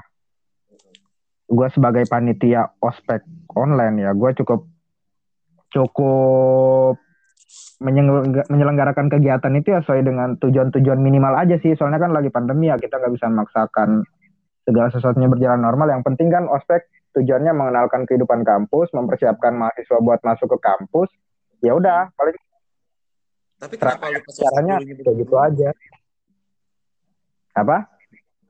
Gue 1.44 1.68
sebagai 1.70 2.04
panitia 2.10 2.62
ospek 2.82 3.22
online 3.54 3.96
ya, 4.02 4.10
gue 4.10 4.30
cukup 4.42 4.60
cukup 5.70 6.96
menyelengga- 7.82 8.46
menyelenggarakan 8.50 9.06
kegiatan 9.10 9.52
itu 9.54 9.74
ya 9.74 9.82
sesuai 9.82 10.02
dengan 10.02 10.34
tujuan-tujuan 10.38 10.98
minimal 10.98 11.34
aja 11.38 11.58
sih. 11.60 11.74
Soalnya 11.78 12.02
kan 12.02 12.10
lagi 12.10 12.30
pandemi 12.30 12.66
ya, 12.66 12.78
kita 12.78 12.98
nggak 12.98 13.14
bisa 13.14 13.30
memaksakan 13.30 14.02
segala 14.64 14.88
sesuatunya 14.90 15.30
berjalan 15.30 15.62
normal. 15.62 15.90
Yang 15.90 16.02
penting 16.02 16.34
kan 16.34 16.50
ospek 16.50 16.86
tujuannya 17.14 17.52
mengenalkan 17.54 18.02
kehidupan 18.04 18.42
kampus, 18.42 18.90
mempersiapkan 18.90 19.54
mahasiswa 19.54 19.98
buat 20.02 20.20
masuk 20.26 20.58
ke 20.58 20.58
kampus. 20.60 21.08
Ya 21.62 21.72
udah, 21.72 22.10
paling 22.18 22.36
Tapi 23.54 23.74
kenapa 23.80 24.10
lu 24.12 24.20
pas 24.20 24.34
caranya 24.36 24.76
kayak 24.82 25.16
gitu 25.24 25.34
aja. 25.38 25.70
Apa? 27.54 27.86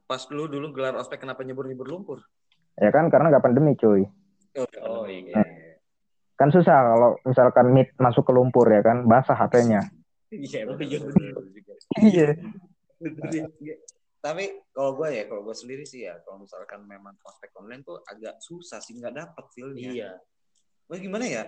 Pas 0.08 0.22
lu 0.32 0.48
dulu 0.48 0.72
gelar 0.72 0.96
ospek 0.96 1.22
kenapa 1.22 1.44
nyebur-nyebur 1.44 1.86
lumpur? 1.86 2.18
Ya 2.80 2.90
kan 2.90 3.12
karena 3.12 3.30
nggak 3.30 3.44
pandemi 3.44 3.76
cuy. 3.78 4.08
Oh, 4.82 5.06
iya. 5.06 5.44
Kan 6.34 6.50
susah 6.50 6.74
kalau 6.82 7.10
misalkan 7.22 7.70
meet 7.70 7.94
masuk 8.00 8.26
ke 8.26 8.32
lumpur 8.34 8.66
ya 8.66 8.82
kan, 8.82 9.06
basah 9.06 9.38
HP-nya. 9.38 9.86
Iya, 10.34 10.66
Oh, 10.66 10.74
iya. 10.82 10.98
Iya. 12.02 12.28
Tapi 14.24 14.44
kalau 14.72 14.96
gue 14.96 15.08
ya, 15.12 15.28
kalau 15.28 15.44
gue 15.44 15.52
sendiri 15.52 15.84
sih 15.84 16.08
ya, 16.08 16.16
kalau 16.24 16.40
misalkan 16.40 16.80
memang 16.88 17.12
prospek 17.20 17.52
online 17.60 17.84
tuh 17.84 18.00
agak 18.08 18.40
susah 18.40 18.80
sih 18.80 18.96
nggak 18.96 19.12
dapet 19.12 19.44
feel-nya. 19.52 19.90
Iya. 19.92 20.10
Wah 20.88 20.96
gimana 20.96 21.28
ya? 21.28 21.44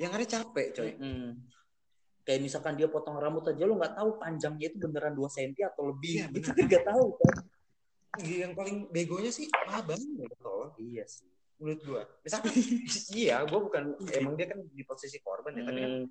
Yang 0.00 0.12
ada 0.16 0.26
capek 0.40 0.66
coy. 0.72 0.90
Mm. 0.96 1.36
Kayak 2.24 2.40
misalkan 2.48 2.80
dia 2.80 2.88
potong 2.88 3.20
rambut 3.20 3.44
aja 3.44 3.68
lu 3.68 3.76
nggak 3.76 3.92
tahu 3.92 4.16
panjangnya 4.16 4.72
itu 4.72 4.80
beneran 4.80 5.12
2 5.12 5.20
cm 5.28 5.52
atau 5.68 5.92
lebih. 5.92 6.12
Iya, 6.16 6.26
itu 6.32 6.48
nggak 6.48 6.84
tahu 6.88 7.06
kan. 7.20 7.34
Yang 8.24 8.52
paling 8.56 8.76
begonya 8.88 9.28
sih 9.28 9.52
abang 9.68 10.00
gitu. 10.00 10.56
Iya 10.80 11.04
sih. 11.04 11.28
menurut 11.62 11.78
gua 11.86 12.02
misalkan 12.26 12.50
iya 13.22 13.38
gua 13.46 13.60
bukan 13.62 13.94
emang 14.18 14.34
dia 14.34 14.50
kan 14.50 14.58
di 14.66 14.82
posisi 14.82 15.22
korban 15.22 15.54
ya 15.54 15.62
tapi 15.62 15.78
kan 15.78 15.92
Hmm, 15.94 16.06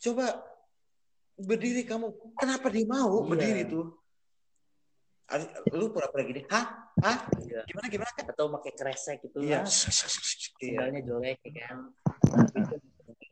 coba 0.00 0.26
berdiri 1.36 1.84
kamu 1.84 2.08
kenapa 2.32 2.72
dia 2.72 2.88
mau 2.88 3.12
Iya. 3.20 3.28
berdiri 3.28 3.62
tuh 3.68 3.92
lu 5.72 5.88
pura-pura 5.88 6.22
gini 6.22 6.44
hah? 6.52 6.64
Hah? 7.00 7.16
Iya. 7.40 7.64
gimana 7.64 7.86
gimana 7.88 8.10
kan 8.12 8.26
atau 8.28 8.52
pakai 8.60 8.72
kresek 8.76 9.24
gitu 9.24 9.40
iya. 9.40 9.64
lah. 9.64 9.68
Iya. 9.68 10.78
Sendalnya 10.84 11.00
jelek 11.00 11.38
ya 11.48 11.52
kan? 11.64 11.78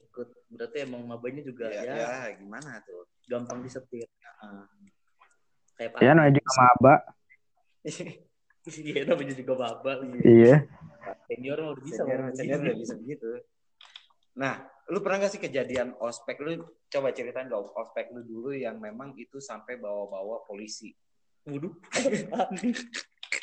Ikut. 0.09 0.29
Berarti 0.53 0.77
emang 0.85 1.03
mabanya 1.05 1.43
juga 1.45 1.69
Iya, 1.69 1.85
ya, 1.85 1.95
ya, 1.97 2.21
gimana 2.37 2.81
tuh? 2.85 3.09
gampang 3.29 3.63
disetir. 3.65 4.09
Heeh. 4.09 4.65
kayak 5.79 6.05
Ya 6.05 6.13
namanya 6.13 6.33
juga 6.37 6.51
maba. 6.59 6.95
iya 8.69 9.03
namanya 9.09 9.35
juga 9.35 9.53
babal 9.59 9.99
Iya. 10.23 10.57
senior 11.27 11.59
udah 11.59 11.83
bisa 11.83 12.03
senior, 12.07 12.19
ngomong 12.23 12.37
senior 12.39 12.59
udah 12.63 12.77
bisa 12.79 12.95
begitu. 13.01 13.31
Nah 14.39 14.55
lu 14.91 14.99
pernah 15.01 15.25
gak 15.27 15.33
sih 15.33 15.41
kejadian 15.43 15.97
ospek? 15.99 16.39
Lu 16.45 16.61
coba 16.93 17.09
ceritain 17.17 17.49
dong 17.49 17.73
ospek 17.73 18.13
lu 18.13 18.23
dulu 18.23 18.51
yang 18.53 18.79
memang 18.79 19.17
itu 19.17 19.41
sampai 19.41 19.81
bawa-bawa 19.81 20.45
polisi 20.45 20.93
Waduh. 21.43 21.73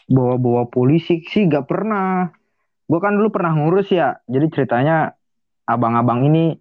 Bawa-bawa 0.09 0.69
polisi 0.71 1.21
sih 1.27 1.45
gak 1.45 1.67
pernah. 1.67 2.31
Gue 2.89 2.99
kan 2.99 3.13
dulu 3.13 3.29
pernah 3.29 3.53
ngurus 3.53 3.91
ya. 3.91 4.17
Jadi 4.25 4.47
ceritanya 4.49 5.13
abang-abang 5.65 6.25
ini 6.25 6.57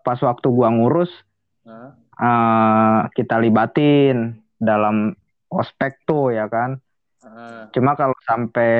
pas 0.00 0.16
waktu 0.24 0.48
gua 0.48 0.72
ngurus 0.72 1.12
eh, 2.16 3.00
kita 3.12 3.36
libatin 3.36 4.40
dalam 4.56 5.12
ospek 5.52 6.00
tuh 6.08 6.32
ya 6.32 6.48
kan. 6.48 6.80
Ah, 7.20 7.68
Cuma 7.76 7.92
kalau 7.92 8.16
sampai 8.24 8.72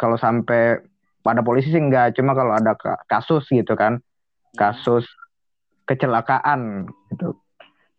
kalau 0.00 0.16
sampai 0.16 0.80
pada 1.20 1.44
polisi 1.44 1.68
sih 1.68 1.78
enggak, 1.78 2.16
cuma 2.16 2.32
kalau 2.32 2.56
ada 2.56 2.72
ka- 2.74 3.04
kasus 3.04 3.44
gitu 3.52 3.76
kan, 3.76 4.00
kasus 4.56 5.04
kecelakaan 5.84 6.88
gitu. 7.12 7.36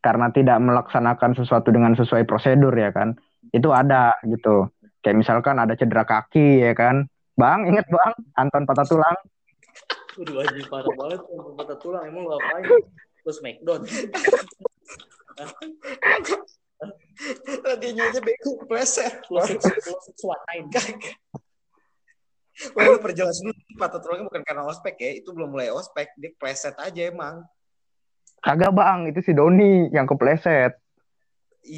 Karena 0.03 0.27
tidak 0.35 0.59
melaksanakan 0.59 1.31
sesuatu 1.31 1.71
dengan 1.71 1.95
sesuai 1.95 2.27
prosedur 2.27 2.75
ya 2.75 2.91
kan. 2.91 3.15
Itu 3.55 3.71
ada 3.71 4.11
gitu. 4.27 4.67
Kayak 4.99 5.23
misalkan 5.23 5.55
ada 5.63 5.79
cedera 5.79 6.03
kaki 6.03 6.59
ya 6.59 6.75
kan. 6.75 7.07
Bang, 7.39 7.65
inget 7.65 7.87
Bang, 7.87 8.13
Anton 8.35 8.67
patah 8.67 8.83
tulang. 8.83 9.17
Waduh 10.13 10.45
anjing 10.45 10.67
parah 10.69 10.93
banget 10.93 11.21
yang 11.25 11.55
patah 11.57 11.77
tulang 11.81 12.03
emang 12.05 12.27
lu 12.27 12.35
ngapain? 12.35 12.63
Terus 13.23 13.37
Smackdown. 13.41 13.81
Tadinya 17.63 18.03
aja 18.11 18.19
bego 18.21 18.51
pleset. 18.67 19.23
Lu 19.31 19.39
lu 19.39 19.95
suatain. 20.19 20.67
Wah, 22.77 22.85
lu 22.85 23.01
perjelas 23.01 23.41
dulu 23.41 23.55
patah 23.81 23.97
tulangnya 23.97 24.29
bukan 24.29 24.43
karena 24.45 24.63
ospek 24.69 24.93
ya, 25.01 25.11
itu 25.17 25.33
belum 25.33 25.49
mulai 25.57 25.73
ospek, 25.73 26.13
dia 26.21 26.29
pleset 26.37 26.77
aja 26.77 27.09
emang. 27.09 27.41
Kagak 28.43 28.75
Bang, 28.75 29.07
itu 29.07 29.23
si 29.23 29.31
Doni 29.31 29.87
yang 29.95 30.03
kepleset. 30.03 30.75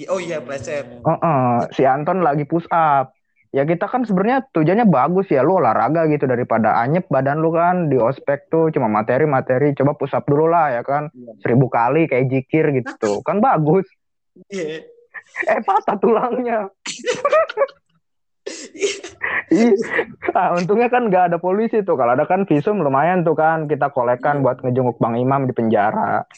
Oh 0.09 0.17
iya 0.17 0.41
pleset. 0.41 0.81
Heeh, 0.81 1.53
si 1.77 1.85
Anton 1.85 2.25
lagi 2.25 2.41
push 2.49 2.65
up. 2.73 3.13
Ya 3.53 3.63
kita 3.63 3.87
kan 3.87 4.03
sebenarnya 4.03 4.43
tujuannya 4.51 4.89
bagus 4.89 5.31
ya, 5.31 5.39
lu 5.45 5.61
olahraga 5.61 6.09
gitu 6.11 6.27
daripada 6.27 6.75
anyep 6.81 7.07
badan 7.07 7.39
lu 7.39 7.55
kan 7.55 7.87
di 7.87 7.95
ospek 7.95 8.51
tuh 8.51 8.67
cuma 8.73 8.91
materi-materi, 8.91 9.71
coba 9.77 9.95
push 9.95 10.11
up 10.11 10.27
dulu 10.27 10.51
lah 10.51 10.75
ya 10.75 10.81
kan, 10.83 11.07
seribu 11.39 11.71
kali 11.71 12.09
kayak 12.09 12.27
jikir 12.27 12.75
gitu, 12.75 13.23
kan 13.23 13.39
bagus. 13.39 13.87
Iya. 14.51 14.83
Eh 15.47 15.61
patah 15.63 15.95
tulangnya. 16.01 16.67
Ih, 19.49 19.73
ah, 20.37 20.53
untungnya 20.57 20.89
kan 20.89 21.09
nggak 21.09 21.33
ada 21.33 21.37
polisi 21.41 21.81
tuh. 21.81 21.97
Kalau 21.97 22.13
ada 22.13 22.25
kan 22.29 22.45
visum 22.45 22.81
lumayan 22.81 23.25
tuh 23.25 23.33
kan 23.33 23.65
kita 23.65 23.89
kolekan 23.89 24.45
buat 24.45 24.61
ngejenguk 24.61 24.97
Bang 25.01 25.17
Imam 25.17 25.49
di 25.49 25.53
penjara. 25.53 26.25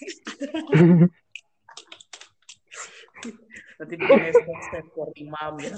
Nanti 3.78 3.94
bikin 3.94 4.20
hashtag 4.26 4.60
step 4.66 4.86
for 4.98 5.10
imam 5.14 5.54
ya. 5.62 5.76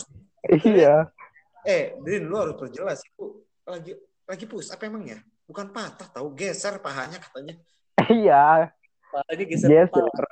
iya. 0.63 0.95
Eh, 1.67 1.99
Din, 1.99 2.31
lu 2.31 2.39
harus 2.39 2.55
perjelas 2.55 3.03
itu 3.03 3.43
lagi 3.67 3.91
lagi 4.23 4.45
push 4.47 4.71
apa 4.71 4.87
emang 4.87 5.03
ya? 5.03 5.19
Bukan 5.43 5.75
patah 5.75 6.07
tahu 6.07 6.31
geser 6.31 6.79
pahanya 6.79 7.19
katanya. 7.19 7.59
Iya. 8.07 8.71
Palanya 9.11 9.45
geser 9.45 9.67
kepala. 9.91 10.31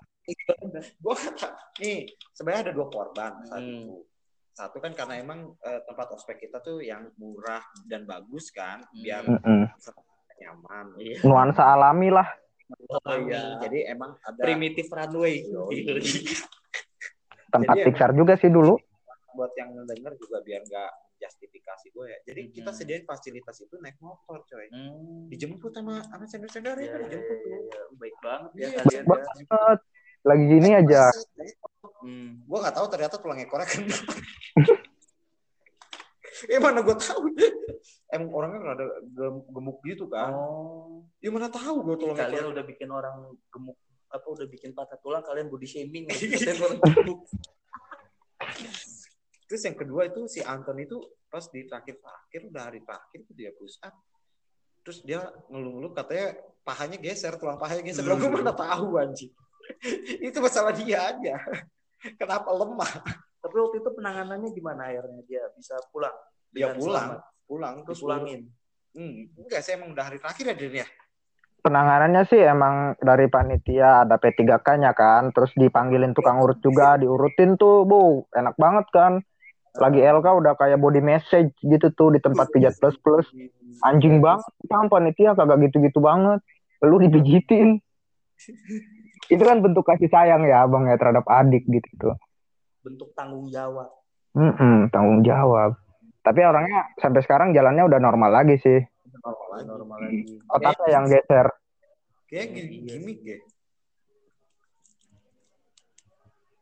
Gua 0.99 1.15
kata, 1.15 1.49
nih 1.83 2.07
sebenarnya 2.31 2.71
ada 2.71 2.73
dua 2.75 2.88
korban 2.88 3.31
saat 3.47 3.60
Hmm. 3.63 3.91
itu. 3.91 3.97
Satu 4.58 4.82
kan 4.82 4.89
karena 4.91 5.22
emang 5.22 5.54
eh, 5.62 5.82
tempat 5.86 6.10
ospek 6.10 6.41
kita 6.41 6.58
tuh 6.60 6.82
yang 6.82 7.06
murah 7.15 7.62
dan 7.86 8.04
bagus 8.04 8.50
kan, 8.50 8.82
biar 8.91 9.22
Mm-mm. 9.22 9.70
nyaman. 10.36 10.86
Iya. 10.98 11.22
Nuansa 11.22 11.62
alami 11.67 12.10
lah. 12.10 12.26
Oh, 12.89 13.17
iya. 13.22 13.62
Jadi 13.62 13.86
emang 13.86 14.17
ada 14.20 14.41
Primitive 14.41 14.89
runway. 14.89 15.46
Tempat 17.48 17.76
Jadi 17.76 17.86
Pixar 17.86 18.12
juga 18.12 18.34
sih 18.36 18.50
dulu. 18.50 18.76
buat 19.32 19.54
yang 19.54 19.70
denger 19.78 20.17
juga 20.17 20.41
biar 20.41 20.65
nggak 20.65 20.91
justifikasi 21.15 21.93
gue 21.93 22.06
ya. 22.10 22.17
Jadi 22.26 22.41
kita 22.52 22.74
Hmm. 22.74 22.78
sediain 22.82 23.06
fasilitas 23.06 23.62
itu 23.62 23.78
naik 23.78 24.02
motor, 24.02 24.41
coy. 24.41 24.65
Hmm. 24.67 25.30
Dijemput 25.30 25.70
sama 25.72 26.02
sama 26.02 26.26
sender-sender 26.26 26.74
Iya, 26.74 26.82
itu 26.82 26.89
iya, 26.89 27.02
dijemput 27.06 27.38
tuh. 27.38 27.46
iya, 27.48 27.60
iya. 27.62 27.82
Baik 27.93 28.15
banget 28.20 28.52
ya 28.52 28.58
Iya, 28.58 28.80
kalian 28.82 28.98
ya. 28.98 29.08
Banget. 29.08 29.80
Lagi 30.26 30.43
gini 30.43 30.70
aja. 30.74 31.02
Hmm. 32.02 32.30
Gue 32.43 32.58
nggak 32.60 32.76
tahu 32.76 32.88
ternyata 32.89 33.15
tulang 33.15 33.38
ekornya 33.38 33.70
eh 36.48 36.60
mana 36.63 36.80
gue 36.86 36.96
tahu. 36.98 37.34
Emang 38.08 38.30
orangnya 38.32 38.60
rada 38.74 38.86
gem- 39.12 39.46
gemuk 39.52 39.78
gitu 39.84 40.08
kan. 40.08 40.32
Oh. 40.32 41.04
Ya 41.20 41.30
mana 41.34 41.52
tahu 41.52 41.84
gue 41.84 41.96
tulang 42.00 42.17
Kalian 42.17 42.54
udah 42.54 42.63
bikin 42.63 42.89
orang 42.91 43.36
gemuk 43.52 43.78
apa 44.08 44.24
udah 44.24 44.48
bikin 44.48 44.72
patah 44.72 44.96
tulang 45.04 45.24
kalian 45.24 45.52
body 45.52 45.67
shaming. 45.67 46.08
Kalian 46.12 46.58
orang 46.63 46.80
gemuk. 46.80 47.20
Terus 49.48 49.62
yang 49.63 49.78
kedua 49.80 50.08
itu 50.08 50.28
si 50.28 50.39
Anton 50.43 50.80
itu 50.80 51.00
pas 51.28 51.43
di 51.52 51.67
terakhir-terakhir 51.67 52.41
udah 52.52 52.62
hari 52.63 52.80
terakhir 52.84 53.20
itu 53.24 53.34
dia 53.36 53.52
push 53.56 53.80
up. 53.84 53.96
Terus 54.84 55.04
dia 55.04 55.20
ngeluh-ngeluh 55.52 55.91
katanya 55.91 56.39
pahanya 56.63 56.96
geser, 57.00 57.36
tulang 57.36 57.60
pahanya 57.60 57.84
geser. 57.84 58.04
Hmm. 58.08 58.20
Gue 58.20 58.32
mana 58.32 58.56
tahu 58.56 58.96
anjing. 58.96 59.32
itu 60.28 60.38
masalah 60.39 60.72
dia 60.72 61.12
aja. 61.12 61.36
Kenapa 62.15 62.48
lemah? 62.56 62.91
Tapi 63.47 63.63
waktu 63.63 63.79
itu 63.79 63.89
penanganannya 63.95 64.49
gimana 64.51 64.91
akhirnya 64.91 65.23
dia 65.23 65.47
bisa 65.55 65.79
pulang? 65.88 66.12
Dia 66.51 66.75
pulang, 66.75 67.15
selamat. 67.15 67.19
pulang 67.47 67.75
terus 67.88 68.03
Dipulangin. 68.03 68.41
Hmm, 68.91 69.15
enggak 69.39 69.63
sih 69.63 69.71
emang 69.79 69.95
udah 69.95 70.03
hari 70.03 70.19
terakhir 70.19 70.51
ya 70.51 70.55
Din 70.60 70.75
ya. 70.83 70.88
Penanganannya 71.63 72.23
sih 72.27 72.43
emang 72.43 72.99
dari 72.99 73.31
panitia 73.31 74.03
ada 74.03 74.19
P3K-nya 74.19 74.91
kan, 74.91 75.31
terus 75.31 75.55
dipanggilin 75.55 76.12
tukang 76.12 76.43
urut 76.43 76.60
juga, 76.60 76.99
diurutin 76.99 77.55
tuh, 77.55 77.88
bu, 77.88 78.27
enak 78.36 78.60
banget 78.60 78.83
kan. 78.91 79.23
Lagi 79.79 80.03
LK 80.03 80.27
udah 80.27 80.53
kayak 80.60 80.83
body 80.83 80.99
message 80.99 81.55
gitu 81.63 81.88
tuh 81.95 82.12
di 82.12 82.19
tempat 82.19 82.51
pijat 82.51 82.75
plus 82.75 82.99
plus. 82.99 83.27
Anjing 83.88 84.19
banget, 84.19 84.43
kan 84.67 84.91
panitia 84.91 85.39
kagak 85.39 85.71
gitu-gitu 85.71 86.03
banget. 86.03 86.43
Lu 86.83 86.99
dipijitin. 86.99 87.79
Itu 89.33 89.43
kan 89.43 89.63
bentuk 89.63 89.88
kasih 89.88 90.12
sayang 90.12 90.43
ya 90.43 90.67
abang 90.67 90.88
ya 90.88 90.99
terhadap 90.99 91.23
adik 91.31 91.63
gitu 91.63 91.88
tuh. 91.95 92.15
Bentuk 92.88 93.12
tanggung 93.12 93.52
jawab. 93.52 93.91
Mm-mm, 94.32 94.88
tanggung 94.88 95.19
jawab. 95.21 95.76
Tapi 96.23 96.39
orangnya 96.39 96.88
sampai 96.95 97.19
sekarang 97.19 97.52
jalannya 97.52 97.84
udah 97.84 98.00
normal 98.00 98.32
lagi 98.32 98.56
sih. 98.56 98.80
Normal 99.19 99.47
lagi. 99.52 99.65
Normal 99.67 99.97
lagi. 100.08 100.19
Otaknya 100.47 100.88
yang 100.88 101.06
geser. 101.06 101.47
Kayak 102.28 102.32
Iya, 102.32 102.43
gini 102.56 102.67
iya. 102.71 102.84
gimmick 102.88 103.19
ya. 103.23 103.38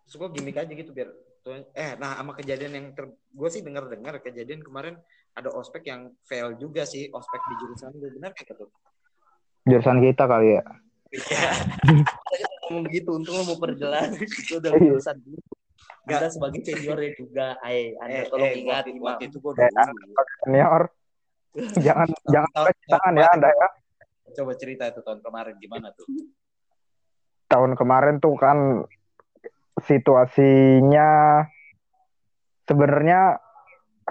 Suka 0.05 0.29
gimmick 0.29 0.57
aja 0.57 0.69
gitu 0.69 0.89
biar 0.89 1.13
eh 1.77 1.93
nah 2.01 2.17
sama 2.17 2.33
kejadian 2.33 2.73
yang 2.73 2.87
ter 2.97 3.05
gue 3.05 3.49
sih 3.53 3.61
dengar 3.61 3.85
dengar 3.85 4.17
kejadian 4.17 4.65
kemarin 4.65 4.97
ada 5.37 5.53
ospek 5.53 5.85
yang 5.85 6.09
fail 6.25 6.57
juga 6.57 6.89
sih 6.89 7.05
ospek 7.13 7.37
di 7.37 7.53
jurusan 7.61 7.93
gue 7.93 8.09
benar 8.17 8.33
kayak 8.33 8.57
gitu 8.57 8.65
Jurusan 9.65 9.97
kita 9.97 10.25
kali 10.25 10.57
ya. 10.57 10.63
Ngomong 12.65 12.85
begitu, 12.85 13.09
untung 13.13 13.33
mau 13.45 13.57
perjelas. 13.57 14.13
Itu 14.13 14.61
udah 14.61 14.77
Iya. 14.77 14.93
urusan 14.93 15.17
dulu. 15.25 15.37
Anda 16.05 16.29
sebagai 16.29 16.61
seniornya 16.61 17.11
juga, 17.17 17.47
ay, 17.59 17.97
Anda 17.97 18.21
eh, 18.21 18.29
tolong 18.29 18.45
eh, 18.47 18.61
ingat, 18.61 18.83
waktu, 18.93 19.23
itu 19.25 19.37
gue 19.41 19.51
udah 19.51 19.65
Eh, 19.65 19.85
dulu. 19.89 20.13
Senior. 20.45 20.83
jangan 21.81 22.07
jangan 22.33 22.51
tangan 22.85 23.13
ya 23.15 23.27
Anda 23.31 23.49
ya. 23.49 23.67
coba 24.35 24.51
cerita 24.53 24.83
itu 24.85 24.99
tahun 24.99 25.23
kemarin 25.23 25.55
gimana 25.57 25.87
tuh 25.95 26.03
Tahun 27.47 27.71
kemarin 27.73 28.19
tuh 28.19 28.35
kan 28.35 28.83
situasinya 29.79 31.41
sebenarnya 32.63 33.39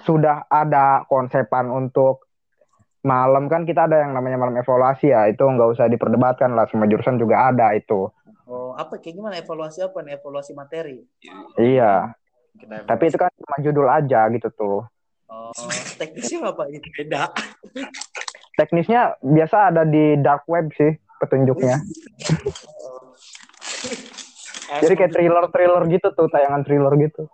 sudah 0.00 0.48
ada 0.48 1.04
konsepan 1.06 1.68
untuk 1.68 2.24
malam 3.04 3.52
kan 3.52 3.68
kita 3.68 3.84
ada 3.84 4.00
yang 4.00 4.16
namanya 4.16 4.40
malam 4.40 4.56
evaluasi 4.56 5.12
ya 5.12 5.28
itu 5.28 5.44
nggak 5.44 5.76
usah 5.76 5.86
diperdebatkan 5.86 6.56
lah 6.56 6.64
semua 6.72 6.88
jurusan 6.88 7.20
juga 7.20 7.52
ada 7.52 7.76
itu 7.76 8.08
Oh, 8.74 8.82
apa 8.82 8.98
kayak 8.98 9.14
gimana 9.14 9.38
evaluasi 9.38 9.86
apa 9.86 10.02
nih? 10.02 10.18
Evaluasi 10.18 10.50
materi. 10.50 10.98
iya 11.62 12.10
kita 12.58 12.82
tapi 12.90 13.06
itu 13.06 13.18
kan 13.18 13.30
cuma 13.34 13.56
judul 13.62 13.86
aja 13.86 14.26
gitu 14.34 14.50
tuh 14.50 14.82
Oh, 15.30 15.50
teknisnya 15.98 16.42
ngapain? 16.42 16.78
Beda. 16.94 17.30
Teknisnya 18.54 19.14
biasa 19.18 19.70
ada 19.70 19.82
di 19.86 20.18
dark 20.18 20.46
web 20.46 20.70
sih 20.74 20.94
petunjuknya. 21.18 21.80
Jadi 24.78 24.94
kayak 24.94 25.12
thriller-thriller 25.16 25.82
gitu 25.90 26.08
tuh, 26.14 26.28
tayangan 26.30 26.62
thriller 26.62 26.92
gitu. 26.98 27.26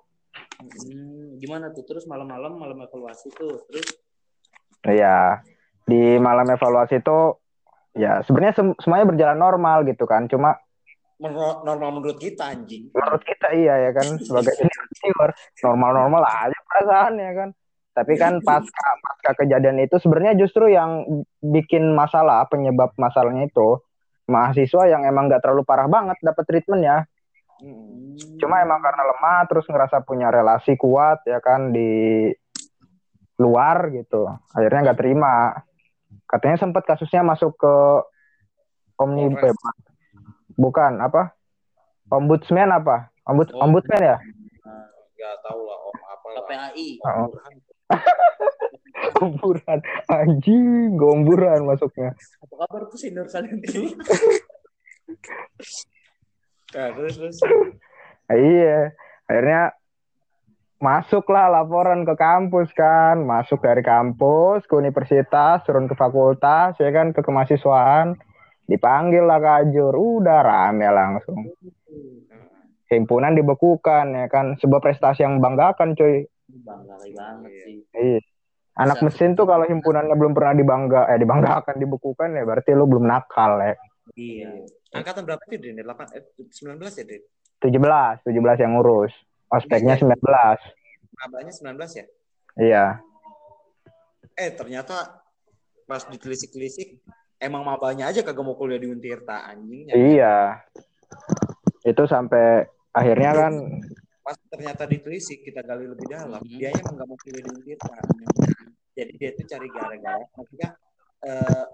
Hmm, 0.60 1.36
gimana 1.36 1.74
tuh? 1.76 1.84
Terus 1.84 2.08
malam-malam 2.08 2.56
malam 2.56 2.78
evaluasi 2.84 3.28
tuh. 3.36 3.58
Terus 3.68 3.88
Iya. 4.86 5.44
Di 5.84 6.16
malam 6.16 6.46
evaluasi 6.48 7.04
itu 7.04 7.18
ya 7.98 8.22
sebenarnya 8.24 8.54
sem- 8.54 8.78
semuanya 8.80 9.06
berjalan 9.12 9.36
normal 9.36 9.84
gitu 9.84 10.06
kan. 10.08 10.24
Cuma 10.30 10.56
normal 11.20 11.90
menurut 12.00 12.16
kita 12.16 12.56
anjing. 12.56 12.88
menurut 12.96 13.22
kita 13.22 13.52
iya 13.52 13.74
ya 13.88 13.90
kan 13.92 14.16
sebagai 14.24 14.56
senior 15.00 15.30
normal-normal 15.60 16.24
aja 16.24 16.58
perasaannya 16.64 17.30
kan. 17.36 17.50
Tapi 17.92 18.12
kan 18.16 18.40
pasca 18.48 18.88
pasca 19.04 19.30
kejadian 19.44 19.84
itu 19.84 20.00
sebenarnya 20.00 20.34
justru 20.40 20.72
yang 20.72 21.04
bikin 21.44 21.92
masalah 21.92 22.48
penyebab 22.48 22.96
masalahnya 22.96 23.52
itu 23.52 23.78
mahasiswa 24.30 24.88
yang 24.88 25.04
emang 25.04 25.28
nggak 25.28 25.42
terlalu 25.44 25.66
parah 25.66 25.90
banget 25.90 26.16
dapat 26.24 26.44
treatmentnya. 26.48 27.04
Mm-mm. 27.60 28.16
Cuma 28.40 28.64
emang 28.64 28.80
karena 28.80 29.02
lemah 29.04 29.44
terus 29.44 29.68
ngerasa 29.68 30.00
punya 30.06 30.32
relasi 30.32 30.80
kuat 30.80 31.20
ya 31.28 31.44
kan 31.44 31.74
di 31.74 32.32
luar 33.36 33.92
gitu. 33.92 34.24
Akhirnya 34.56 34.90
nggak 34.90 35.00
terima. 35.00 35.52
Katanya 36.24 36.56
sempat 36.62 36.86
kasusnya 36.86 37.26
masuk 37.26 37.58
ke 37.58 37.74
Omni 39.00 39.32
Polres. 39.32 39.56
eh, 39.56 39.89
bukan 40.58 40.98
apa? 41.02 41.34
Ombudsman 42.10 42.70
apa? 42.74 43.14
Ombud 43.26 43.54
Oh. 43.54 43.66
ombudsman 43.68 44.02
ya? 44.02 44.16
Nggak 45.14 45.34
tahu 45.46 45.60
lah 45.62 45.78
om 45.78 45.96
apa 46.00 46.26
lah. 46.26 46.42
KPAI. 46.42 46.88
Oh. 47.06 47.28
Gomburan. 49.20 49.78
Anjing, 50.08 50.96
gomburan 50.96 51.68
masuknya. 51.68 52.16
Apa 52.42 52.54
kabar 52.66 52.82
tuh 52.88 52.98
senior 52.98 53.28
kalian 53.28 53.60
ini? 53.60 53.92
Nah, 56.70 56.88
terus 56.94 57.14
terus. 57.18 57.38
Nah, 58.30 58.36
iya. 58.38 58.94
Akhirnya 59.26 59.74
masuklah 60.80 61.52
laporan 61.52 62.08
ke 62.08 62.14
kampus 62.16 62.72
kan, 62.72 63.20
masuk 63.26 63.60
dari 63.60 63.84
kampus 63.84 64.64
ke 64.64 64.74
universitas, 64.78 65.60
turun 65.68 65.90
ke 65.90 65.94
fakultas, 65.98 66.78
ya 66.80 66.88
kan 66.94 67.12
ke 67.12 67.20
kemahasiswaan, 67.20 68.16
dipanggil 68.70 69.26
lah 69.26 69.42
ke 69.42 69.50
Ajur, 69.66 69.90
udah 69.98 70.38
rame 70.46 70.86
langsung. 70.86 71.50
Himpunan 72.86 73.34
dibekukan 73.34 74.14
ya 74.14 74.26
kan, 74.30 74.54
sebuah 74.62 74.78
prestasi 74.78 75.26
yang 75.26 75.42
membanggakan 75.42 75.98
cuy. 75.98 76.26
Bangga 76.62 76.94
banget 77.02 77.50
sih. 77.66 77.82
Iya. 77.94 78.20
Anak 78.78 79.02
Bisa. 79.02 79.06
mesin 79.10 79.30
tuh 79.34 79.46
kalau 79.50 79.66
himpunannya 79.66 80.14
belum 80.14 80.32
pernah 80.32 80.54
dibangga, 80.54 81.10
eh 81.10 81.18
dibanggakan, 81.18 81.76
dibekukan 81.76 82.32
ya 82.38 82.42
berarti 82.46 82.70
lu 82.72 82.86
belum 82.86 83.04
nakal 83.06 83.58
ya. 83.58 83.74
Iya. 84.14 84.50
Angkatan 84.94 85.22
berapa 85.26 85.42
sih, 85.46 85.58
Din? 85.58 85.78
8 85.82 86.16
eh 86.18 86.22
19 86.38 86.98
ya, 86.98 87.04
Din? 87.06 87.22
17, 87.62 88.26
17 88.26 88.62
yang 88.62 88.72
ngurus. 88.78 89.12
Ospeknya 89.50 89.98
Iya. 89.98 90.06
19. 90.06 90.58
Mabanya 91.18 91.52
19 91.52 91.90
ya? 91.98 92.04
Iya. 92.58 92.84
Eh, 94.38 94.50
ternyata 94.54 95.20
pas 95.84 96.06
ditelisik-telisik 96.06 97.02
emang 97.40 97.64
mabanya 97.64 98.12
aja 98.12 98.20
kagak 98.20 98.44
mau 98.44 98.54
kuliah 98.54 98.76
di 98.76 98.86
Untirta 98.86 99.48
anjingnya. 99.48 99.96
Iya. 99.96 100.36
Itu 101.82 102.04
sampai 102.04 102.68
akhirnya 102.92 103.32
kan 103.32 103.54
Pas 104.20 104.36
ternyata 104.52 104.84
ditelisik 104.84 105.42
kita 105.42 105.64
gali 105.64 105.88
lebih 105.88 106.06
dalam, 106.06 106.38
Mhm. 106.44 106.60
dia 106.60 106.70
emang 106.76 106.92
nggak 107.00 107.08
mau 107.08 107.18
kuliah 107.18 107.42
di 107.42 107.50
Untirta. 107.50 107.96
Jadi 108.94 109.12
dia 109.16 109.30
tuh 109.32 109.44
cari 109.48 109.68
gara-gara 109.72 110.24
maksudnya 110.36 110.68
eh 111.20 111.64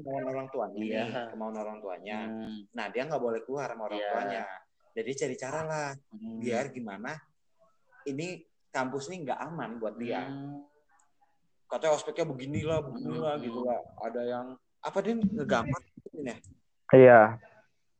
kemauan 0.00 0.24
orang 0.32 0.46
tuanya, 0.48 0.80
Iya. 0.80 1.04
kemauan 1.34 1.56
orang 1.60 1.78
tuanya. 1.82 2.18
Hmm. 2.24 2.58
Nah, 2.72 2.86
dia 2.88 3.02
nggak 3.04 3.20
boleh 3.20 3.40
keluar 3.44 3.68
sama 3.68 3.82
orang 3.90 4.00
Iya. 4.00 4.10
tuanya. 4.14 4.42
Jadi 4.90 5.10
cari 5.14 5.36
cara 5.36 5.60
lah 5.66 5.88
Hmm. 6.14 6.38
biar 6.40 6.64
gimana 6.70 7.12
ini 8.06 8.42
kampus 8.70 9.10
ini 9.10 9.26
nggak 9.28 9.40
aman 9.44 9.70
buat 9.76 9.94
dia. 9.98 10.24
Hmm. 10.24 10.62
Katanya 11.70 11.92
ospeknya 11.94 12.26
beginilah, 12.26 12.78
beginilah 12.82 13.34
Hmm. 13.34 13.44
gitu 13.46 13.60
lah. 13.62 13.78
Ada 14.00 14.20
yang 14.26 14.46
apa 14.80 14.98
dia 14.98 15.14
ngegambar 15.14 15.80
ini 16.10 16.22
ya? 16.24 16.36
iya. 16.90 17.20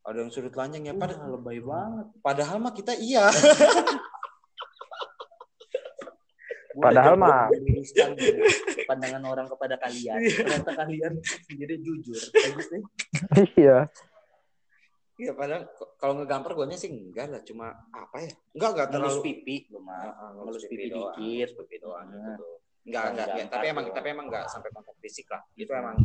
Ada 0.02 0.16
yang 0.18 0.30
sudut 0.30 0.50
lanjang 0.50 0.83
ya. 0.83 0.92
Pada, 0.92 1.14
Padahal 1.14 1.30
lebay 1.33 1.59
banget. 1.61 2.06
padahal 2.18 2.56
mah 2.59 2.72
kita 2.72 2.92
iya. 2.94 3.30
Padahal 6.72 7.14
mah- 7.14 7.50
pandangan 8.87 9.22
orang 9.22 9.46
kepada 9.46 9.74
kalian. 9.76 10.18
Ternyata 10.22 10.70
kalian 10.72 11.12
sendiri 11.20 11.76
jujur. 11.78 12.16
Bagus 12.33 12.66
nih. 12.70 12.83
Iya. 13.56 13.78
Iya 15.14 15.37
padahal 15.37 15.68
kalau 15.94 16.16
ngegambar 16.16 16.56
gue 16.56 16.72
sih 16.74 16.88
enggak 16.88 17.28
lah, 17.28 17.42
cuma 17.44 17.76
apa 17.92 18.24
ya? 18.24 18.33
Enggak 18.56 18.70
enggak 18.72 18.88
Ngelus 18.88 19.04
terlalu 19.12 19.26
pipi 19.28 19.54
lu 19.68 19.78
mah. 19.85 20.00
Ah, 20.00 20.14
ah, 20.16 20.30
ngelus 20.33 20.64
pipi 20.64 20.87
doang, 20.88 21.12
dikit. 21.12 21.20
ngelus 21.20 21.52
pipi 21.61 21.76
doang 21.76 22.06
Nah. 22.09 22.16
gitu. 22.33 22.48
Enggak 22.90 23.05
enggak, 23.09 23.22
ya, 23.24 23.35
diangkat 23.37 23.55
tapi 23.55 23.66
emang 23.68 23.85
doang. 23.85 23.94
tapi 23.94 24.09
emang 24.11 24.26
enggak 24.26 24.44
sampai 24.46 24.68
kontak 24.70 24.96
fisik 24.98 25.26
lah. 25.26 25.40
Itu 25.55 25.70
emang 25.72 25.96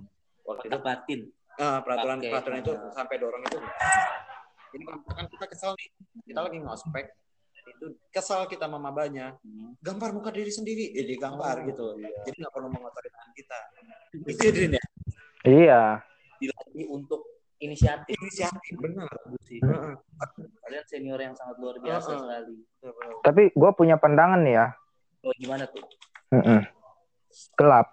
waktu 0.43 0.65
itu 0.65 0.77
batin. 0.79 1.19
eh, 1.55 1.79
peraturan 1.81 2.17
Pakai, 2.19 2.29
peraturan 2.29 2.57
itu 2.59 2.71
ah. 2.71 2.91
sampai 2.91 3.15
dorong 3.15 3.41
itu. 3.41 3.57
Jadi 4.67 4.83
kalau 4.83 4.97
misalkan 4.99 5.25
kita 5.29 5.45
kesel 5.47 5.71
nih, 5.73 5.87
kita 6.25 6.39
lagi 6.41 6.57
ngospek 6.59 7.05
itu 7.65 7.85
kesal 8.09 8.45
kita 8.45 8.67
sama 8.67 8.77
mabanya 8.77 9.33
Hmm. 9.41 9.73
gambar 9.79 10.13
muka 10.13 10.29
diri 10.29 10.47
sendiri 10.47 10.91
ya 10.91 11.01
digambar 11.03 11.59
Oh, 11.59 11.65
gitu 11.65 11.85
iya. 11.97 12.13
jadi 12.23 12.35
nggak 12.37 12.53
perlu 12.53 12.69
mengotori 12.69 13.09
tangan 13.09 13.31
kita 13.33 13.59
itu 14.29 14.37
ya 14.37 14.51
Din 14.53 14.71
ya 14.71 14.83
Iya. 15.43 15.81
Dilatih 16.35 16.85
untuk 16.87 17.21
inisiatif. 17.57 18.13
inisiatif 18.15 18.73
benar. 18.75 19.09
Heeh. 19.47 19.93
Kalian 20.59 20.85
senior 20.85 21.17
yang 21.19 21.33
sangat 21.33 21.55
luar 21.55 21.77
biasa 21.79 22.09
Heeh. 22.11 22.19
sekali. 22.19 22.55
Tapi 23.21 23.43
gue 23.51 23.71
punya 23.73 23.95
pandangan 23.95 24.41
nih 24.41 24.55
ya. 24.55 24.67
Oh, 25.21 25.33
gimana 25.35 25.65
tuh? 25.65 25.85
Mm-mm. 26.31 26.61
Gelap. 27.55 27.87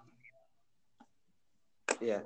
iya. 1.99 2.19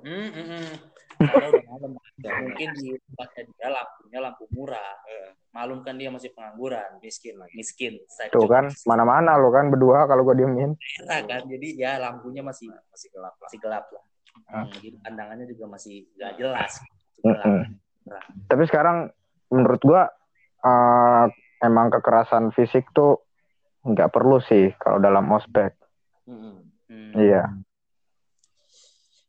Karena 1.18 1.46
udah 1.50 1.64
malam. 1.66 1.90
Mungkin 2.22 2.68
di 2.78 2.94
tempatnya 2.94 3.42
dia 3.50 3.68
lampunya 3.74 4.18
lampu 4.22 4.44
murah. 4.54 4.94
Iya. 5.06 5.28
Malum 5.50 5.82
kan 5.82 5.98
dia 5.98 6.14
masih 6.14 6.30
pengangguran, 6.30 7.02
miskin 7.02 7.34
lagi 7.34 7.54
miskin. 7.58 7.98
Saya 8.06 8.30
Tuh 8.30 8.46
kan, 8.46 8.70
mana-mana 8.86 9.34
lo 9.34 9.50
kan 9.50 9.66
berdua 9.66 10.06
kalau 10.06 10.22
gue 10.22 10.38
diemin. 10.38 10.78
Nah, 11.10 11.18
kan 11.26 11.42
jadi 11.50 11.68
ya 11.74 11.92
lampunya 11.98 12.46
masih 12.46 12.70
masih 12.70 13.10
gelap 13.10 13.34
lah 13.34 13.48
masih 13.50 13.58
gelap 13.58 13.86
lah. 13.90 14.04
Ah. 14.46 14.62
Hmm, 14.62 14.70
jadi 14.78 14.96
pandangannya 15.02 15.46
juga 15.50 15.64
masih 15.66 16.06
nggak 16.14 16.32
jelas. 16.38 16.72
Gelap. 17.26 17.42
Mm-mm. 17.42 17.60
Tapi 18.46 18.62
sekarang 18.70 19.10
menurut 19.50 19.82
gue 19.82 20.02
eh, 20.62 21.24
emang 21.66 21.90
kekerasan 21.90 22.54
fisik 22.54 22.86
tuh 22.94 23.26
nggak 23.82 24.14
perlu 24.14 24.38
sih 24.38 24.70
kalau 24.78 25.02
dalam 25.02 25.26
ospek. 25.34 25.74
Mm-mm. 26.30 26.38
Hmm. 26.38 26.67
Iya. 26.90 27.42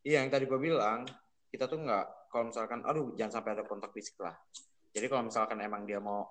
Iya 0.00 0.24
yang 0.24 0.32
tadi 0.32 0.44
gue 0.44 0.56
bilang 0.56 1.04
kita 1.46 1.68
tuh 1.68 1.76
nggak 1.78 2.32
kalau 2.32 2.48
misalkan 2.48 2.80
aduh 2.82 3.12
jangan 3.14 3.38
sampai 3.38 3.50
ada 3.54 3.64
kontak 3.64 3.92
fisik 3.92 4.16
lah. 4.18 4.32
Jadi 4.90 5.06
kalau 5.06 5.28
misalkan 5.28 5.60
emang 5.60 5.84
dia 5.84 6.00
mau 6.00 6.24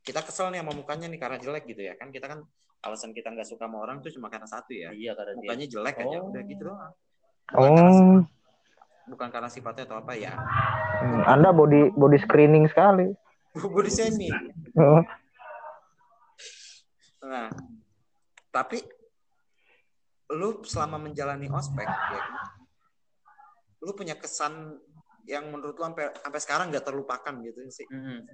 kita 0.00 0.24
kesel 0.24 0.48
nih 0.48 0.64
sama 0.64 0.72
mukanya 0.72 1.06
nih 1.06 1.20
karena 1.20 1.36
jelek 1.36 1.68
gitu 1.68 1.84
ya 1.84 1.92
kan 1.94 2.08
kita 2.08 2.26
kan 2.26 2.40
alasan 2.80 3.12
kita 3.12 3.28
nggak 3.28 3.44
suka 3.44 3.68
sama 3.68 3.82
orang 3.82 4.00
tuh 4.00 4.08
cuma 4.08 4.30
karena 4.30 4.46
satu 4.46 4.72
ya 4.72 4.88
Iya 4.88 5.12
karena 5.12 5.32
dia 5.34 5.40
mukanya 5.44 5.66
jelek 5.68 5.94
aja 5.96 6.16
Oh. 6.16 6.30
udah 6.32 6.42
gitu 6.42 6.62
doang. 6.64 6.92
Bukan, 7.48 7.68
karena, 7.68 7.90
Oh, 7.90 8.16
bukan 9.08 9.28
karena 9.28 9.48
sifatnya 9.48 9.84
atau 9.84 9.98
apa 10.00 10.12
ya. 10.14 10.32
hmm, 11.00 11.22
Anda 11.24 11.48
body 11.50 11.92
body 11.92 12.18
screening 12.18 12.64
sekali. 12.66 13.08
Body 13.74 13.90
shaming. 13.90 14.32
Oh, 14.76 15.02
Nah, 17.20 17.50
tapi 18.48 18.78
lu 20.28 20.60
selama 20.64 21.00
menjalani 21.00 21.48
ospek 21.48 21.88
ya 21.88 22.20
kan, 22.20 22.44
lu 23.80 23.92
punya 23.96 24.12
kesan 24.18 24.76
yang 25.28 25.48
menurut 25.52 25.76
lu 25.76 25.84
sampai 25.88 26.12
sampai 26.16 26.40
sekarang 26.40 26.66
nggak 26.72 26.84
terlupakan 26.84 27.34
gitu 27.44 27.60
sih. 27.68 27.88
Hmm. 27.88 28.24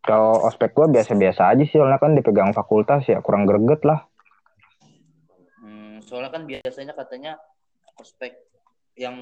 Kalau 0.00 0.48
ospek 0.48 0.72
gue 0.72 0.96
biasa-biasa 0.96 1.52
aja 1.52 1.64
sih, 1.64 1.76
soalnya 1.76 2.00
kan 2.00 2.16
dipegang 2.16 2.56
fakultas 2.56 3.04
ya 3.04 3.20
kurang 3.20 3.44
greget 3.44 3.84
lah. 3.84 4.08
Hmm, 5.60 6.00
soalnya 6.00 6.32
kan 6.32 6.48
biasanya 6.48 6.96
katanya 6.96 7.36
ospek 8.00 8.32
yang 8.96 9.16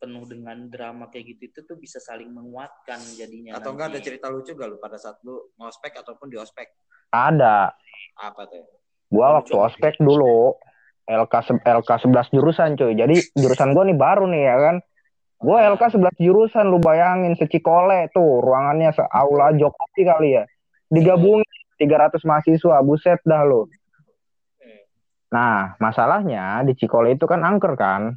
penuh 0.00 0.24
dengan 0.24 0.68
drama 0.68 1.12
kayak 1.12 1.36
gitu 1.36 1.42
itu 1.52 1.60
tuh 1.68 1.76
bisa 1.76 2.00
saling 2.00 2.32
menguatkan 2.32 3.00
jadinya. 3.16 3.60
Atau 3.60 3.76
enggak 3.76 3.92
ada 3.92 4.00
nanti. 4.00 4.06
cerita 4.08 4.26
lucu 4.32 4.56
gak 4.56 4.68
lu 4.68 4.76
pada 4.80 4.96
saat 4.96 5.20
lu 5.24 5.52
ngospek 5.60 5.92
ataupun 6.00 6.32
di 6.32 6.36
ospek? 6.40 6.72
Ada. 7.12 7.72
Apa 8.20 8.48
tuh? 8.48 8.64
Gua 9.08 9.40
waktu 9.40 9.54
ospek 9.56 10.00
dulu 10.00 10.54
LK 11.04 11.60
LK 11.64 11.90
11 12.08 12.34
jurusan 12.34 12.76
cuy. 12.76 12.92
Jadi 12.96 13.16
jurusan 13.36 13.76
gua 13.76 13.84
nih 13.84 13.98
baru 13.98 14.24
nih 14.28 14.42
ya 14.44 14.56
kan. 14.56 14.76
Gua 15.40 15.58
LK 15.76 16.00
11 16.00 16.16
jurusan 16.20 16.64
lu 16.72 16.80
bayangin 16.80 17.36
secikole 17.36 18.08
tuh 18.14 18.40
ruangannya 18.40 18.90
seaula 18.96 19.52
Jokowi 19.52 20.02
kali 20.08 20.28
ya. 20.40 20.44
Digabungin 20.88 21.44
300 21.76 22.22
mahasiswa, 22.22 22.76
buset 22.86 23.20
dah 23.26 23.42
lu. 23.42 23.66
Nah, 25.34 25.74
masalahnya 25.82 26.62
di 26.62 26.78
Cikole 26.78 27.18
itu 27.18 27.26
kan 27.26 27.42
angker 27.42 27.74
kan. 27.74 28.14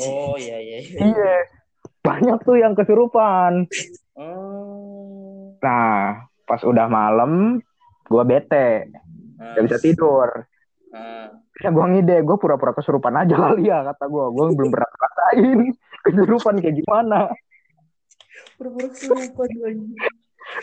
Oh 0.00 0.34
iya 0.40 0.56
iya. 0.56 0.78
iya. 0.80 0.98
Iya. 1.12 1.36
Banyak 2.00 2.40
tuh 2.40 2.56
yang 2.56 2.72
kesurupan. 2.72 3.68
Oh. 4.16 5.52
Nah, 5.60 6.24
pas 6.48 6.60
udah 6.64 6.88
malam, 6.88 7.60
gua 8.08 8.24
bete, 8.24 8.88
Nah, 9.34 9.54
gak 9.58 9.64
bisa 9.66 9.78
tidur. 9.82 10.28
nah. 10.90 11.30
Ya 11.62 11.70
gua 11.70 11.86
ngide, 11.86 12.26
gua 12.26 12.36
pura-pura 12.38 12.74
kesurupan 12.74 13.14
aja 13.14 13.34
kali 13.38 13.70
ya 13.70 13.86
kata 13.86 14.04
gua. 14.10 14.30
Gua 14.30 14.50
belum 14.50 14.74
pernah 14.74 14.90
rasain 14.90 15.70
kesurupan 16.02 16.58
kayak 16.58 16.76
gimana. 16.82 17.30
Pura-pura 18.58 18.86
kesurupan 18.90 19.48
anjing. 19.62 19.98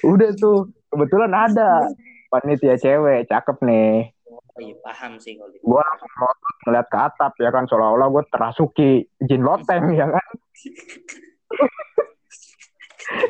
Udah 0.06 0.30
tuh, 0.38 0.70
kebetulan 0.94 1.32
ada 1.34 1.90
panitia 2.32 2.76
cewek, 2.80 3.28
cakep 3.28 3.58
nih. 3.66 4.14
Oh, 4.32 4.40
iya, 4.60 4.76
paham 4.84 5.20
sih 5.20 5.36
kalau 5.36 5.52
gitu. 5.52 5.64
Langsung 5.68 6.12
melotot 6.16 6.56
ngeliat 6.68 6.88
ke 6.88 6.98
atap 7.00 7.34
ya 7.40 7.50
kan, 7.52 7.64
seolah-olah 7.68 8.08
gua 8.12 8.24
terasuki 8.28 9.08
jin 9.24 9.44
loteng 9.44 9.96
ya 9.96 10.08
kan. 10.08 10.30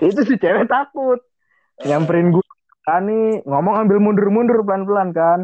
itu 0.10 0.22
si 0.26 0.36
cewek 0.38 0.70
takut. 0.70 1.22
Nyamperin 1.82 2.30
gua, 2.34 2.51
Tani 2.82 3.46
ngomong 3.46 3.86
ambil 3.86 3.98
mundur-mundur 4.02 4.66
pelan-pelan 4.66 5.10
kan. 5.14 5.40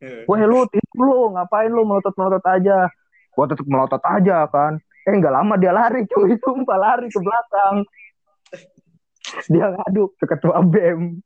Weh 0.00 0.42
lu 0.44 0.68
tidur 0.68 1.00
lu, 1.00 1.20
ngapain 1.36 1.72
lu 1.72 1.84
melotot-melotot 1.84 2.44
aja. 2.44 2.88
Gua 3.32 3.44
tetep 3.48 3.68
melotot 3.68 4.00
aja 4.00 4.48
kan. 4.48 4.80
Eh 5.04 5.12
nggak 5.12 5.32
lama 5.32 5.54
dia 5.60 5.72
lari 5.72 6.08
cuy, 6.08 6.36
sumpah 6.42 6.78
lari 6.80 7.08
ke 7.12 7.20
belakang. 7.20 7.84
Dia 9.52 9.72
ngaduk 9.72 10.16
ke 10.16 10.24
ketua 10.24 10.64
BEM. 10.64 11.00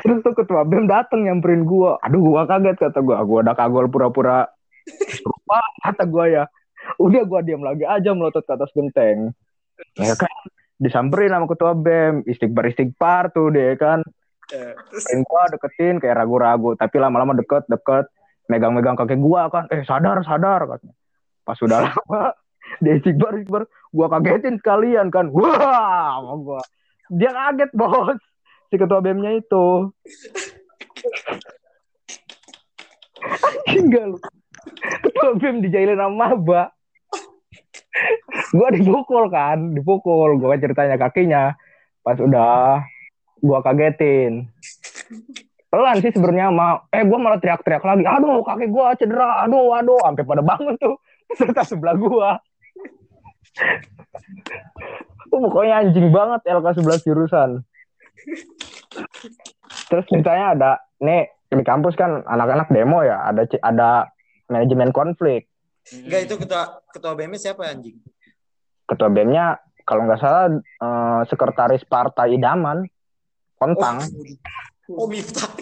Terus 0.00 0.18
tuh 0.24 0.32
ketua 0.36 0.64
BEM 0.64 0.88
dateng 0.88 1.28
nyamperin 1.28 1.68
gua. 1.68 2.00
Aduh 2.00 2.20
gua 2.20 2.48
kaget 2.48 2.80
kata 2.80 3.00
gua. 3.04 3.20
Gua 3.24 3.44
udah 3.44 3.56
kagol 3.56 3.92
pura-pura 3.92 4.48
lupa 5.24 5.60
kata 5.84 6.04
gua 6.08 6.24
ya. 6.28 6.44
Udah 6.96 7.28
gua 7.28 7.44
diam 7.44 7.60
lagi 7.60 7.84
aja 7.84 8.16
melotot 8.16 8.44
ke 8.44 8.52
atas 8.56 8.72
genteng. 8.72 9.36
Ya 9.96 10.16
kan 10.16 10.32
disamperin 10.80 11.28
sama 11.28 11.44
ketua 11.44 11.76
BEM, 11.76 12.24
istighbar 12.24 12.64
istighbar 12.72 13.28
tuh 13.36 13.52
dia 13.52 13.76
kan. 13.76 14.00
Eh, 14.50 14.74
Pengen 15.06 15.22
gua 15.28 15.46
deketin 15.52 16.00
kayak 16.00 16.24
ragu-ragu, 16.24 16.74
tapi 16.74 16.96
lama-lama 16.98 17.36
deket 17.36 17.68
deket 17.68 18.08
megang-megang 18.48 18.96
kaki 18.98 19.14
gua 19.20 19.52
kan, 19.52 19.68
eh 19.68 19.84
sadar 19.84 20.24
sadar 20.24 20.64
katanya. 20.66 20.96
Pas 21.44 21.54
sudah 21.54 21.78
lama 21.86 22.32
dia 22.80 22.96
istighbar 22.96 23.36
istighbar, 23.38 23.68
gua 23.92 24.06
kagetin 24.08 24.56
sekalian 24.58 25.12
kan, 25.12 25.28
wah 25.30 26.16
sama 26.18 26.34
gua. 26.40 26.62
Dia 27.12 27.30
kaget 27.30 27.70
bos, 27.76 28.18
si 28.72 28.80
ketua 28.80 29.04
BEM-nya 29.04 29.38
itu. 29.38 29.92
Anjing 33.68 33.92
gak 33.92 34.04
lu? 34.08 34.18
Ketua 35.04 35.30
BEM 35.36 35.60
dijailin 35.62 36.00
sama 36.00 36.34
maba. 36.34 36.62
Gua 38.54 38.68
dipukul 38.70 39.30
kan, 39.30 39.74
dipukul. 39.74 40.38
Gua 40.38 40.54
kan 40.56 40.60
ceritanya 40.62 40.96
kakinya. 40.98 41.44
Pas 42.00 42.16
udah 42.16 42.84
gua 43.42 43.58
kagetin. 43.64 44.48
Pelan 45.70 46.02
sih 46.02 46.10
sebenarnya 46.10 46.50
mau. 46.50 46.82
Eh 46.90 47.02
gua 47.06 47.18
malah 47.18 47.38
teriak-teriak 47.38 47.82
lagi. 47.82 48.04
Aduh 48.06 48.42
kaki 48.42 48.66
gua 48.70 48.94
cedera. 48.94 49.46
Aduh 49.46 49.74
aduh 49.74 49.98
sampai 50.02 50.24
pada 50.26 50.42
bangun 50.42 50.74
tuh 50.78 50.96
serta 51.38 51.62
sebelah 51.66 51.94
gua. 51.98 52.30
Oh, 55.30 55.38
pokoknya 55.46 55.86
anjing 55.86 56.10
banget 56.10 56.42
LK 56.42 56.82
11 56.82 57.06
jurusan. 57.06 57.50
Terus 59.90 60.04
ceritanya 60.10 60.46
ada 60.54 60.70
nih 61.02 61.30
di 61.50 61.64
kampus 61.66 61.94
kan 61.98 62.22
anak-anak 62.26 62.70
demo 62.70 63.02
ya, 63.02 63.26
ada 63.26 63.46
ada 63.62 64.10
manajemen 64.50 64.90
konflik. 64.94 65.49
Enggak 65.88 66.20
itu 66.28 66.34
ketua 66.36 66.62
ketua 66.92 67.12
BM 67.16 67.34
siapa 67.40 67.66
anjing? 67.66 67.96
Ketua 68.84 69.08
BEM-nya 69.08 69.56
kalau 69.86 70.06
nggak 70.06 70.20
salah 70.20 70.60
eh, 70.60 71.20
sekretaris 71.30 71.86
partai 71.86 72.36
idaman 72.36 72.84
Kontang. 73.60 74.00
Oh, 74.88 75.04
Miftah. 75.04 75.52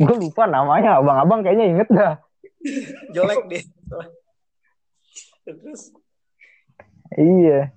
Gue 0.00 0.16
lupa 0.16 0.46
namanya, 0.46 1.02
abang-abang 1.02 1.42
kayaknya 1.42 1.66
inget 1.66 1.88
dah. 1.90 2.14
Jelek 3.14 3.42
deh. 3.50 3.64
Terus 5.44 5.90
Iya. 7.18 7.74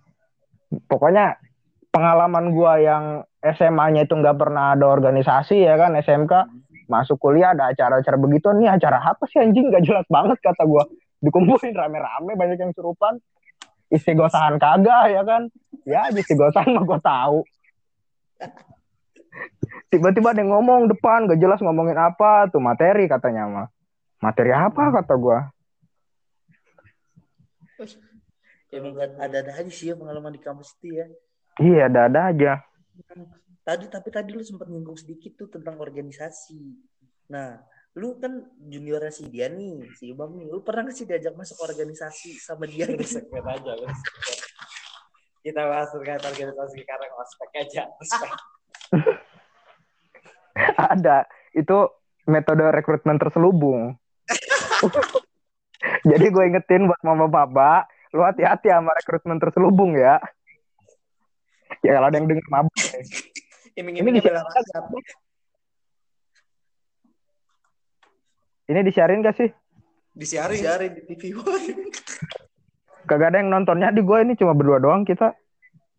Pokoknya 0.85 1.41
pengalaman 1.89 2.53
gua 2.53 2.77
yang 2.77 3.25
SMA-nya 3.41 4.05
itu 4.05 4.13
nggak 4.13 4.37
pernah 4.37 4.77
ada 4.77 4.85
organisasi 4.89 5.65
ya 5.65 5.73
kan 5.73 5.97
SMK 5.97 6.33
masuk 6.93 7.17
kuliah 7.17 7.57
ada 7.57 7.73
acara-acara 7.73 8.17
begitu 8.21 8.53
nih 8.53 8.69
acara 8.69 9.01
apa 9.01 9.25
sih 9.25 9.41
anjing? 9.41 9.73
Gak 9.73 9.83
jelas 9.89 10.05
banget 10.05 10.37
kata 10.45 10.61
gua. 10.69 10.85
Dikumpulin 11.17 11.73
rame-rame 11.73 12.37
banyak 12.37 12.61
yang 12.61 12.71
serupan 12.77 13.17
istigosahan 13.89 14.61
kagak 14.61 15.09
ya 15.09 15.21
kan? 15.25 15.49
Ya 15.89 16.13
istigosahan 16.13 16.69
mah 16.77 16.85
gua 16.85 17.01
tahu. 17.01 17.41
Tiba-tiba 19.89 20.37
ada 20.37 20.45
yang 20.45 20.53
ngomong 20.53 20.93
depan 20.93 21.25
gak 21.25 21.41
jelas 21.41 21.57
ngomongin 21.65 21.97
apa 21.97 22.45
tuh 22.53 22.61
materi 22.61 23.09
katanya 23.09 23.49
mah. 23.49 23.67
Materi 24.21 24.53
apa 24.53 24.93
kata 25.01 25.13
gua. 25.17 25.49
Emang 28.73 28.93
kan 28.93 29.09
ada-ada 29.17 29.51
aja 29.53 29.69
sih 29.69 29.89
ya 29.89 29.95
pengalaman 29.97 30.33
di 30.33 30.41
kampus 30.41 30.73
itu 30.81 30.97
ya. 30.97 31.05
iya 31.61 31.85
ada-ada 31.85 32.33
aja 32.33 32.53
Tadi 33.63 33.85
tapi 33.87 34.09
tadi 34.11 34.35
lu 34.35 34.43
sempat 34.43 34.67
nyinggung 34.67 34.99
sedikit 34.99 35.39
tuh 35.39 35.47
tentang 35.47 35.79
organisasi. 35.79 36.59
Nah, 37.31 37.57
lu 37.95 38.19
kan 38.19 38.43
juniornya 38.59 39.11
si 39.11 39.31
dia 39.31 39.47
nih, 39.47 39.87
si 39.95 40.11
Imam 40.11 40.35
nih. 40.35 40.51
Lu 40.51 40.59
pernah 40.59 40.91
gak 40.91 40.95
sih 40.99 41.07
diajak 41.07 41.33
masuk 41.39 41.63
organisasi 41.63 42.35
sama 42.43 42.67
dia 42.67 42.85
gitu? 42.91 43.23
segmen 43.23 43.43
aja 43.47 43.71
lu. 43.79 43.87
Kita 45.43 45.61
bahas 45.63 45.91
terkait 45.95 46.23
organisasi 46.23 46.75
sekarang 46.83 47.11
ospek 47.19 47.51
aja. 47.55 47.83
Ospek. 47.99 48.29
ada 50.93 51.25
itu 51.53 51.77
metode 52.29 52.63
rekrutmen 52.71 53.17
terselubung 53.17 53.97
jadi 56.09 56.25
gue 56.29 56.43
ingetin 56.47 56.87
buat 56.87 57.01
mama 57.03 57.27
papa 57.27 57.89
lu 58.13 58.21
hati-hati 58.21 58.69
sama 58.69 58.93
rekrutmen 58.93 59.41
terselubung 59.41 59.97
ya 59.97 60.21
ya 61.81 61.97
kalau 61.97 62.07
ada 62.07 62.17
yang 62.21 62.29
denger 62.29 62.45
mabuk 62.47 62.73
Ini 63.73 64.21
bela 64.21 64.41
ini 68.63 68.79
disiarin 68.85 69.19
gak 69.19 69.35
sih 69.35 69.49
Disiarin. 70.13 70.57
Siarin 70.61 70.91
di 70.93 71.01
TV 71.09 71.33
One. 71.35 71.89
kagak 73.09 73.33
ada 73.33 73.43
yang 73.43 73.51
nontonnya 73.51 73.91
di 73.91 73.99
gue 74.05 74.17
ini 74.23 74.37
cuma 74.39 74.55
berdua 74.55 74.79
doang 74.79 75.03
kita 75.03 75.33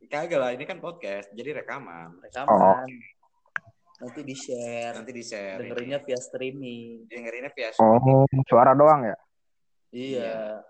Kagak 0.05 0.39
lah, 0.39 0.51
ini 0.55 0.63
kan 0.63 0.79
podcast, 0.79 1.33
jadi 1.35 1.59
rekaman. 1.59 2.23
Rekaman. 2.23 2.87
Nanti 3.99 4.21
di-share. 4.23 4.95
Nanti 4.95 5.11
di-share. 5.11 5.59
Dengerinnya 5.59 5.99
via 6.07 6.21
streaming. 6.23 7.11
Dengerinnya 7.11 7.51
via 7.51 7.75
oh 7.83 8.23
suara 8.47 8.79
doang 8.79 9.11
ya 9.11 9.17
Iya. 9.91 10.63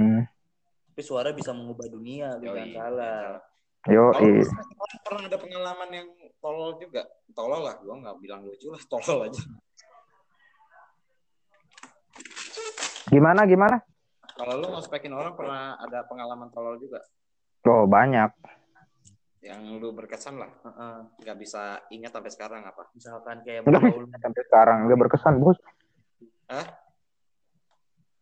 hmm. 0.00 0.22
Tapi 0.92 1.02
suara 1.04 1.28
bisa 1.36 1.52
mengubah 1.52 1.92
dunia, 1.92 2.40
bukan 2.40 2.72
salah. 2.72 3.36
Yo 3.86 4.10
Kalau 4.10 4.26
i. 4.26 4.42
misalnya 4.42 4.74
orang 4.82 5.00
pernah 5.06 5.22
ada 5.30 5.38
pengalaman 5.38 5.88
yang 5.94 6.08
tolol 6.42 6.70
juga, 6.78 7.02
tolol 7.32 7.62
lah, 7.62 7.74
gua 7.82 7.94
nggak 8.02 8.16
bilang 8.18 8.40
lucu 8.42 8.66
lah, 8.70 8.82
tolol 8.92 9.30
aja. 9.30 9.42
gimana 13.06 13.46
gimana 13.46 13.76
Kalau 14.36 14.58
lu 14.60 14.66
ngospekin 14.68 15.14
orang 15.14 15.32
pernah 15.38 15.78
ada 15.78 16.04
pengalaman 16.04 16.50
tolol 16.52 16.76
juga, 16.76 17.00
oh 17.64 17.86
banyak 17.88 18.28
yang 19.46 19.62
lu 19.78 19.94
berkesan 19.94 20.42
lah, 20.42 20.50
Heeh. 20.66 20.96
nggak 21.22 21.38
bisa 21.38 21.78
ingat 21.94 22.10
sampai 22.10 22.34
sekarang 22.34 22.66
apa? 22.66 22.90
Misalkan 22.92 23.46
kayak 23.46 23.62
bergaul 23.62 24.10
sampai 24.18 24.42
sekarang 24.50 24.78
nggak 24.90 24.98
berkesan 25.06 25.38
bos 25.38 25.56
Hah? 26.50 26.66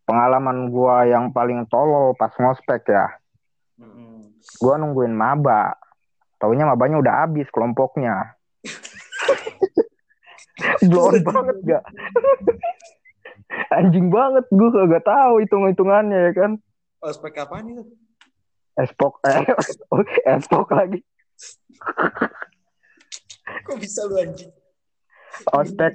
pengalaman 0.05 0.69
gua 0.69 1.09
yang 1.09 1.33
paling 1.33 1.65
tolol 1.73 2.13
pas 2.13 2.31
ngospek 2.37 2.85
ya 2.93 3.09
Gua 4.61 4.75
nungguin 4.79 5.15
maba. 5.15 5.75
Taunya 6.39 6.69
mabanya 6.69 7.01
udah 7.01 7.15
habis 7.25 7.49
kelompoknya. 7.51 8.35
Blown 10.91 11.19
banget 11.25 11.57
gak? 11.67 11.85
Anjing 13.79 14.11
banget 14.11 14.45
gua 14.51 14.71
kagak 14.71 15.05
tahu 15.07 15.35
hitung 15.43 15.67
hitungannya 15.71 16.19
ya 16.31 16.33
kan? 16.35 16.51
Ospek 17.05 17.43
apaan 17.43 17.71
itu? 17.71 17.85
espok 18.75 19.23
eh 19.23 19.47
espok 20.35 20.69
lagi. 20.75 20.99
Kok 23.67 23.77
bisa 23.79 24.03
lu 24.11 24.19
anjing? 24.19 24.51
ospek 25.51 25.95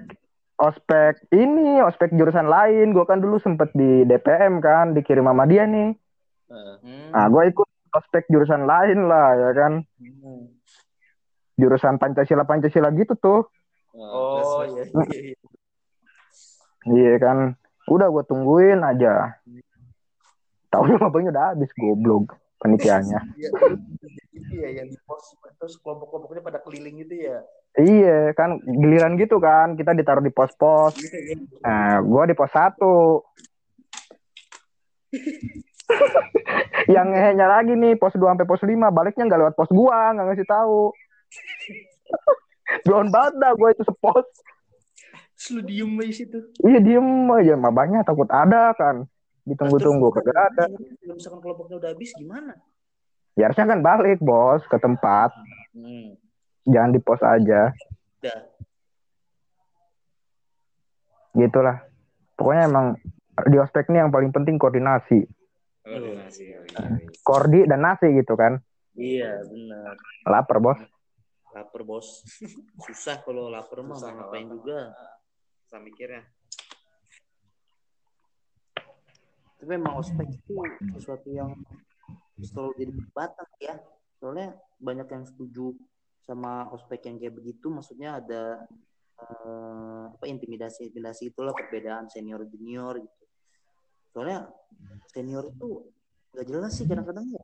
ospek 0.59 1.15
ini 1.31 1.83
ospek 1.83 2.11
jurusan 2.15 2.47
lain. 2.47 2.95
Gua 2.95 3.07
kan 3.07 3.19
dulu 3.19 3.39
sempet 3.39 3.71
di 3.75 4.07
DPM 4.07 4.63
kan 4.63 4.95
dikirim 4.95 5.27
sama 5.27 5.47
dia 5.47 5.67
nih. 5.67 5.95
Hmm. 6.49 7.13
nah 7.13 7.29
gua 7.29 7.45
ikut 7.45 7.68
ospek 7.91 8.25
jurusan 8.29 8.63
lain 8.63 9.05
lah 9.05 9.33
ya 9.35 9.49
kan 9.53 9.73
Hmm. 9.99 10.47
jurusan 11.55 11.99
Pancasila 11.99 12.43
Pancasila 12.43 12.89
gitu 12.93 13.13
tuh 13.19 13.41
Oh 13.91 14.37
terus, 14.37 14.69
iya. 14.69 14.83
terus. 14.85 15.07
iya, 15.09 15.19
iya. 15.33 15.37
Iya 16.87 17.13
kan. 17.19 17.37
Udah 17.89 18.07
gue 18.07 18.23
tungguin 18.23 18.79
aja. 18.79 19.33
Tahunya 20.69 20.97
mabangnya 21.01 21.33
udah 21.33 21.45
habis 21.51 21.71
goblok 21.73 22.37
penitiannya. 22.61 23.19
Iya, 23.35 23.49
iya 24.55 24.69
yang 24.81 24.87
di 24.89 24.97
pos 25.03 25.35
terus 25.59 25.75
kelompok-kelompoknya 25.83 26.41
pada 26.41 26.59
keliling 26.63 27.01
gitu 27.03 27.15
ya. 27.27 27.37
iya 27.75 28.31
kan 28.33 28.57
giliran 28.63 29.13
gitu 29.19 29.37
kan 29.37 29.75
kita 29.75 29.91
ditaruh 29.93 30.23
di 30.23 30.31
pos-pos. 30.31 30.95
Nah, 31.61 31.99
gue 32.01 32.23
di 32.29 32.35
pos 32.37 32.49
satu. 32.53 33.25
Yang 36.93 37.07
ngehenya 37.13 37.45
lagi 37.45 37.73
nih 37.77 37.93
pos 37.97 38.13
2 38.17 38.33
sampai 38.33 38.47
pos 38.49 38.61
5 38.61 38.89
baliknya 38.89 39.23
nggak 39.25 39.39
lewat 39.41 39.55
pos 39.57 39.69
gua, 39.69 40.13
nggak 40.13 40.25
ngasih 40.33 40.47
tahu. 40.47 40.93
Belum 42.85 43.09
banget 43.09 43.33
dah 43.41 43.51
gue 43.53 43.69
itu 43.73 43.83
sepos. 43.85 44.25
Lu 45.55 45.61
diem 45.63 45.91
di 45.97 46.13
situ. 46.13 46.37
Iya 46.61 46.79
diem 46.83 47.07
aja, 47.31 47.55
mabahnya 47.55 48.03
takut 48.03 48.27
ada 48.29 48.75
kan. 48.75 49.07
Ditunggu-tunggu 49.47 50.13
kagak 50.13 50.37
ada. 50.37 50.65
Kalau 50.69 51.15
misalkan 51.15 51.39
kelompoknya 51.41 51.75
udah 51.81 51.89
habis 51.95 52.11
gimana? 52.13 52.53
Ya 53.33 53.47
harusnya 53.47 53.71
kan 53.71 53.79
balik 53.79 54.19
bos 54.19 54.61
ke 54.67 54.77
tempat, 54.77 55.31
Hmm. 55.71 56.17
jangan 56.67 56.91
di 56.91 56.99
pos 56.99 57.21
aja. 57.23 57.71
Udah. 58.19 58.39
Gitulah. 61.39 61.77
Pokoknya 62.35 62.63
emang 62.67 62.87
di 63.47 63.57
ospek 63.57 63.87
ini 63.89 64.03
yang 64.03 64.11
paling 64.11 64.35
penting 64.35 64.59
koordinasi. 64.59 65.23
Koordinasi, 65.79 66.43
iya, 66.43 66.59
iya. 66.67 67.09
Kordi 67.23 67.63
dan 67.65 67.79
nasi 67.81 68.07
gitu 68.11 68.35
kan. 68.35 68.59
Iya 68.99 69.39
benar. 69.47 69.95
Lapar 70.27 70.57
bos. 70.59 70.79
Laper 71.55 71.81
bos. 71.87 72.07
Susah 72.85 73.23
kalau 73.23 73.47
lapar 73.47 73.79
mah 73.81 73.95
Susah 73.95 74.11
mau 74.11 74.27
ngapain 74.27 74.45
lapar. 74.45 74.55
juga. 74.59 74.79
Susah 75.65 75.79
mikirnya. 75.79 76.23
Tapi 79.59 79.75
memang 79.75 79.99
ospek 79.99 80.27
itu 80.31 80.55
sesuatu 80.95 81.27
yang 81.31 81.51
selalu 82.39 82.71
jadi 82.79 82.91
perdebatan 82.95 83.47
ya. 83.59 83.75
Soalnya 84.19 84.47
banyak 84.79 85.07
yang 85.11 85.23
setuju 85.27 85.75
sama 86.23 86.67
ospek 86.71 87.07
yang 87.07 87.19
kayak 87.19 87.35
begitu. 87.35 87.67
Maksudnya 87.67 88.19
ada 88.23 88.63
eh, 89.19 90.03
apa 90.15 90.25
intimidasi 90.27 90.91
intimidasi 90.91 91.31
itulah 91.31 91.51
perbedaan 91.51 92.07
senior 92.07 92.43
junior 92.47 92.99
gitu. 92.99 93.25
Soalnya 94.15 94.47
senior 95.09 95.49
itu 95.49 95.89
nggak 96.33 96.45
jelas 96.45 96.71
sih 96.77 96.85
kadang-kadang 96.85 97.25
ya. 97.33 97.43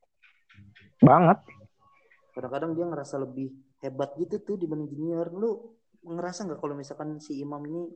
Banget. 1.01 1.39
Kadang-kadang 2.38 2.72
dia 2.78 2.86
ngerasa 2.86 3.16
lebih 3.22 3.49
hebat 3.82 4.13
gitu 4.22 4.38
tuh 4.41 4.55
dibanding 4.61 4.89
junior. 4.93 5.28
Lu 5.34 5.76
ngerasa 6.05 6.45
nggak 6.45 6.59
kalau 6.61 6.78
misalkan 6.78 7.18
si 7.18 7.41
imam 7.41 7.61
ini 7.66 7.89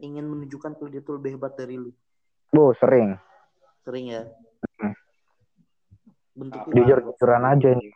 ingin 0.00 0.28
menunjukkan 0.28 0.78
kalau 0.78 0.90
dia 0.92 1.02
tuh 1.02 1.18
lebih 1.18 1.36
hebat 1.36 1.58
dari 1.58 1.74
lu? 1.80 1.90
Bu, 2.54 2.70
sering. 2.78 3.18
Sering 3.82 4.06
ya. 4.12 4.22
Hmm. 4.78 4.94
Bentuknya 6.36 6.74
Jujur-jujuran 6.84 7.42
aja 7.42 7.68
ini. 7.74 7.86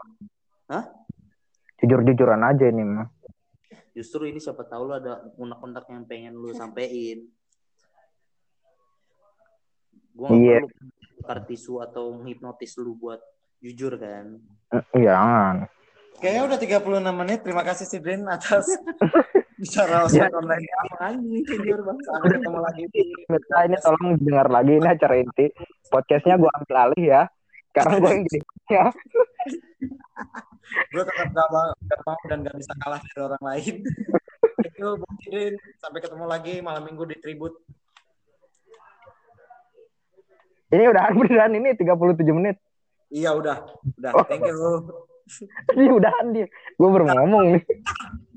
Hah? 0.71 0.85
Jujur-jujuran 1.81 2.41
aja 2.43 2.65
ini 2.67 2.83
mah. 2.83 3.09
Justru 3.95 4.27
ini 4.27 4.39
siapa 4.39 4.65
tahu 4.65 4.91
lu 4.91 4.95
ada 4.97 5.23
unek-unek 5.39 5.87
yang 5.91 6.05
pengen 6.07 6.35
lu 6.39 6.51
sampein. 6.55 7.27
Gua 10.13 10.29
nggak 10.29 10.41
Iya. 10.41 10.59
perlu 10.65 10.91
tukar 11.17 11.39
tisu 11.45 11.75
atau 11.81 12.05
menghipnotis 12.13 12.73
lu 12.77 12.95
buat 12.95 13.21
jujur 13.59 13.95
kan. 13.97 14.41
Eh, 14.73 15.05
Jangan. 15.05 15.69
Kayaknya 16.17 16.43
udah 16.45 16.59
36 16.59 17.13
menit. 17.17 17.39
Terima 17.41 17.63
kasih 17.63 17.85
Sidrin 17.85 18.25
atas 18.25 18.69
bicara 19.61 20.05
ospek 20.05 20.29
online. 20.31 20.69
Anjing 20.99 21.45
jujur 21.45 21.81
bang. 21.81 21.99
Sampai 22.03 22.29
ketemu 22.35 22.59
lagi 22.61 22.85
di 22.89 23.03
Mitra 23.27 23.59
ini 23.65 23.77
tolong 23.79 24.09
dengar 24.19 24.47
lagi 24.49 24.73
ini 24.75 24.85
acara 24.87 25.15
inti. 25.17 25.47
Podcastnya 25.89 26.37
gue 26.37 26.51
ambil 26.51 26.77
alih 26.79 27.05
ya. 27.07 27.23
Sekarang 27.71 27.93
gue 27.99 28.11
yang 28.11 28.25
jadi 28.27 28.41
ya. 28.77 28.85
gue 30.91 31.03
tetap 31.03 31.29
gak 31.31 31.49
mau, 31.51 31.69
gak 31.83 32.01
mau 32.05 32.19
dan 32.27 32.39
gak 32.43 32.57
bisa 32.57 32.73
kalah 32.79 33.01
dari 33.01 33.21
orang 33.21 33.43
lain. 33.43 33.75
Thank 34.61 34.77
you, 34.77 34.91
Bang 34.97 35.17
Sidin. 35.19 35.55
Sampai 35.79 36.01
ketemu 36.01 36.25
lagi 36.27 36.55
malam 36.61 36.85
minggu 36.85 37.05
di 37.07 37.17
Tribut. 37.17 37.57
Ini 40.71 40.85
udah 40.87 41.11
beneran 41.11 41.53
ini 41.59 41.75
37 41.75 42.23
menit. 42.31 42.57
Iya 43.11 43.35
udah, 43.35 43.57
udah. 43.99 44.13
Thank 44.31 44.47
you. 44.47 44.87
Ini 45.79 45.91
udahan 45.95 46.31
dia. 46.35 46.47
Gue 46.79 46.89
baru 46.91 47.07
ngomong 47.11 47.59
nih. 47.59 47.63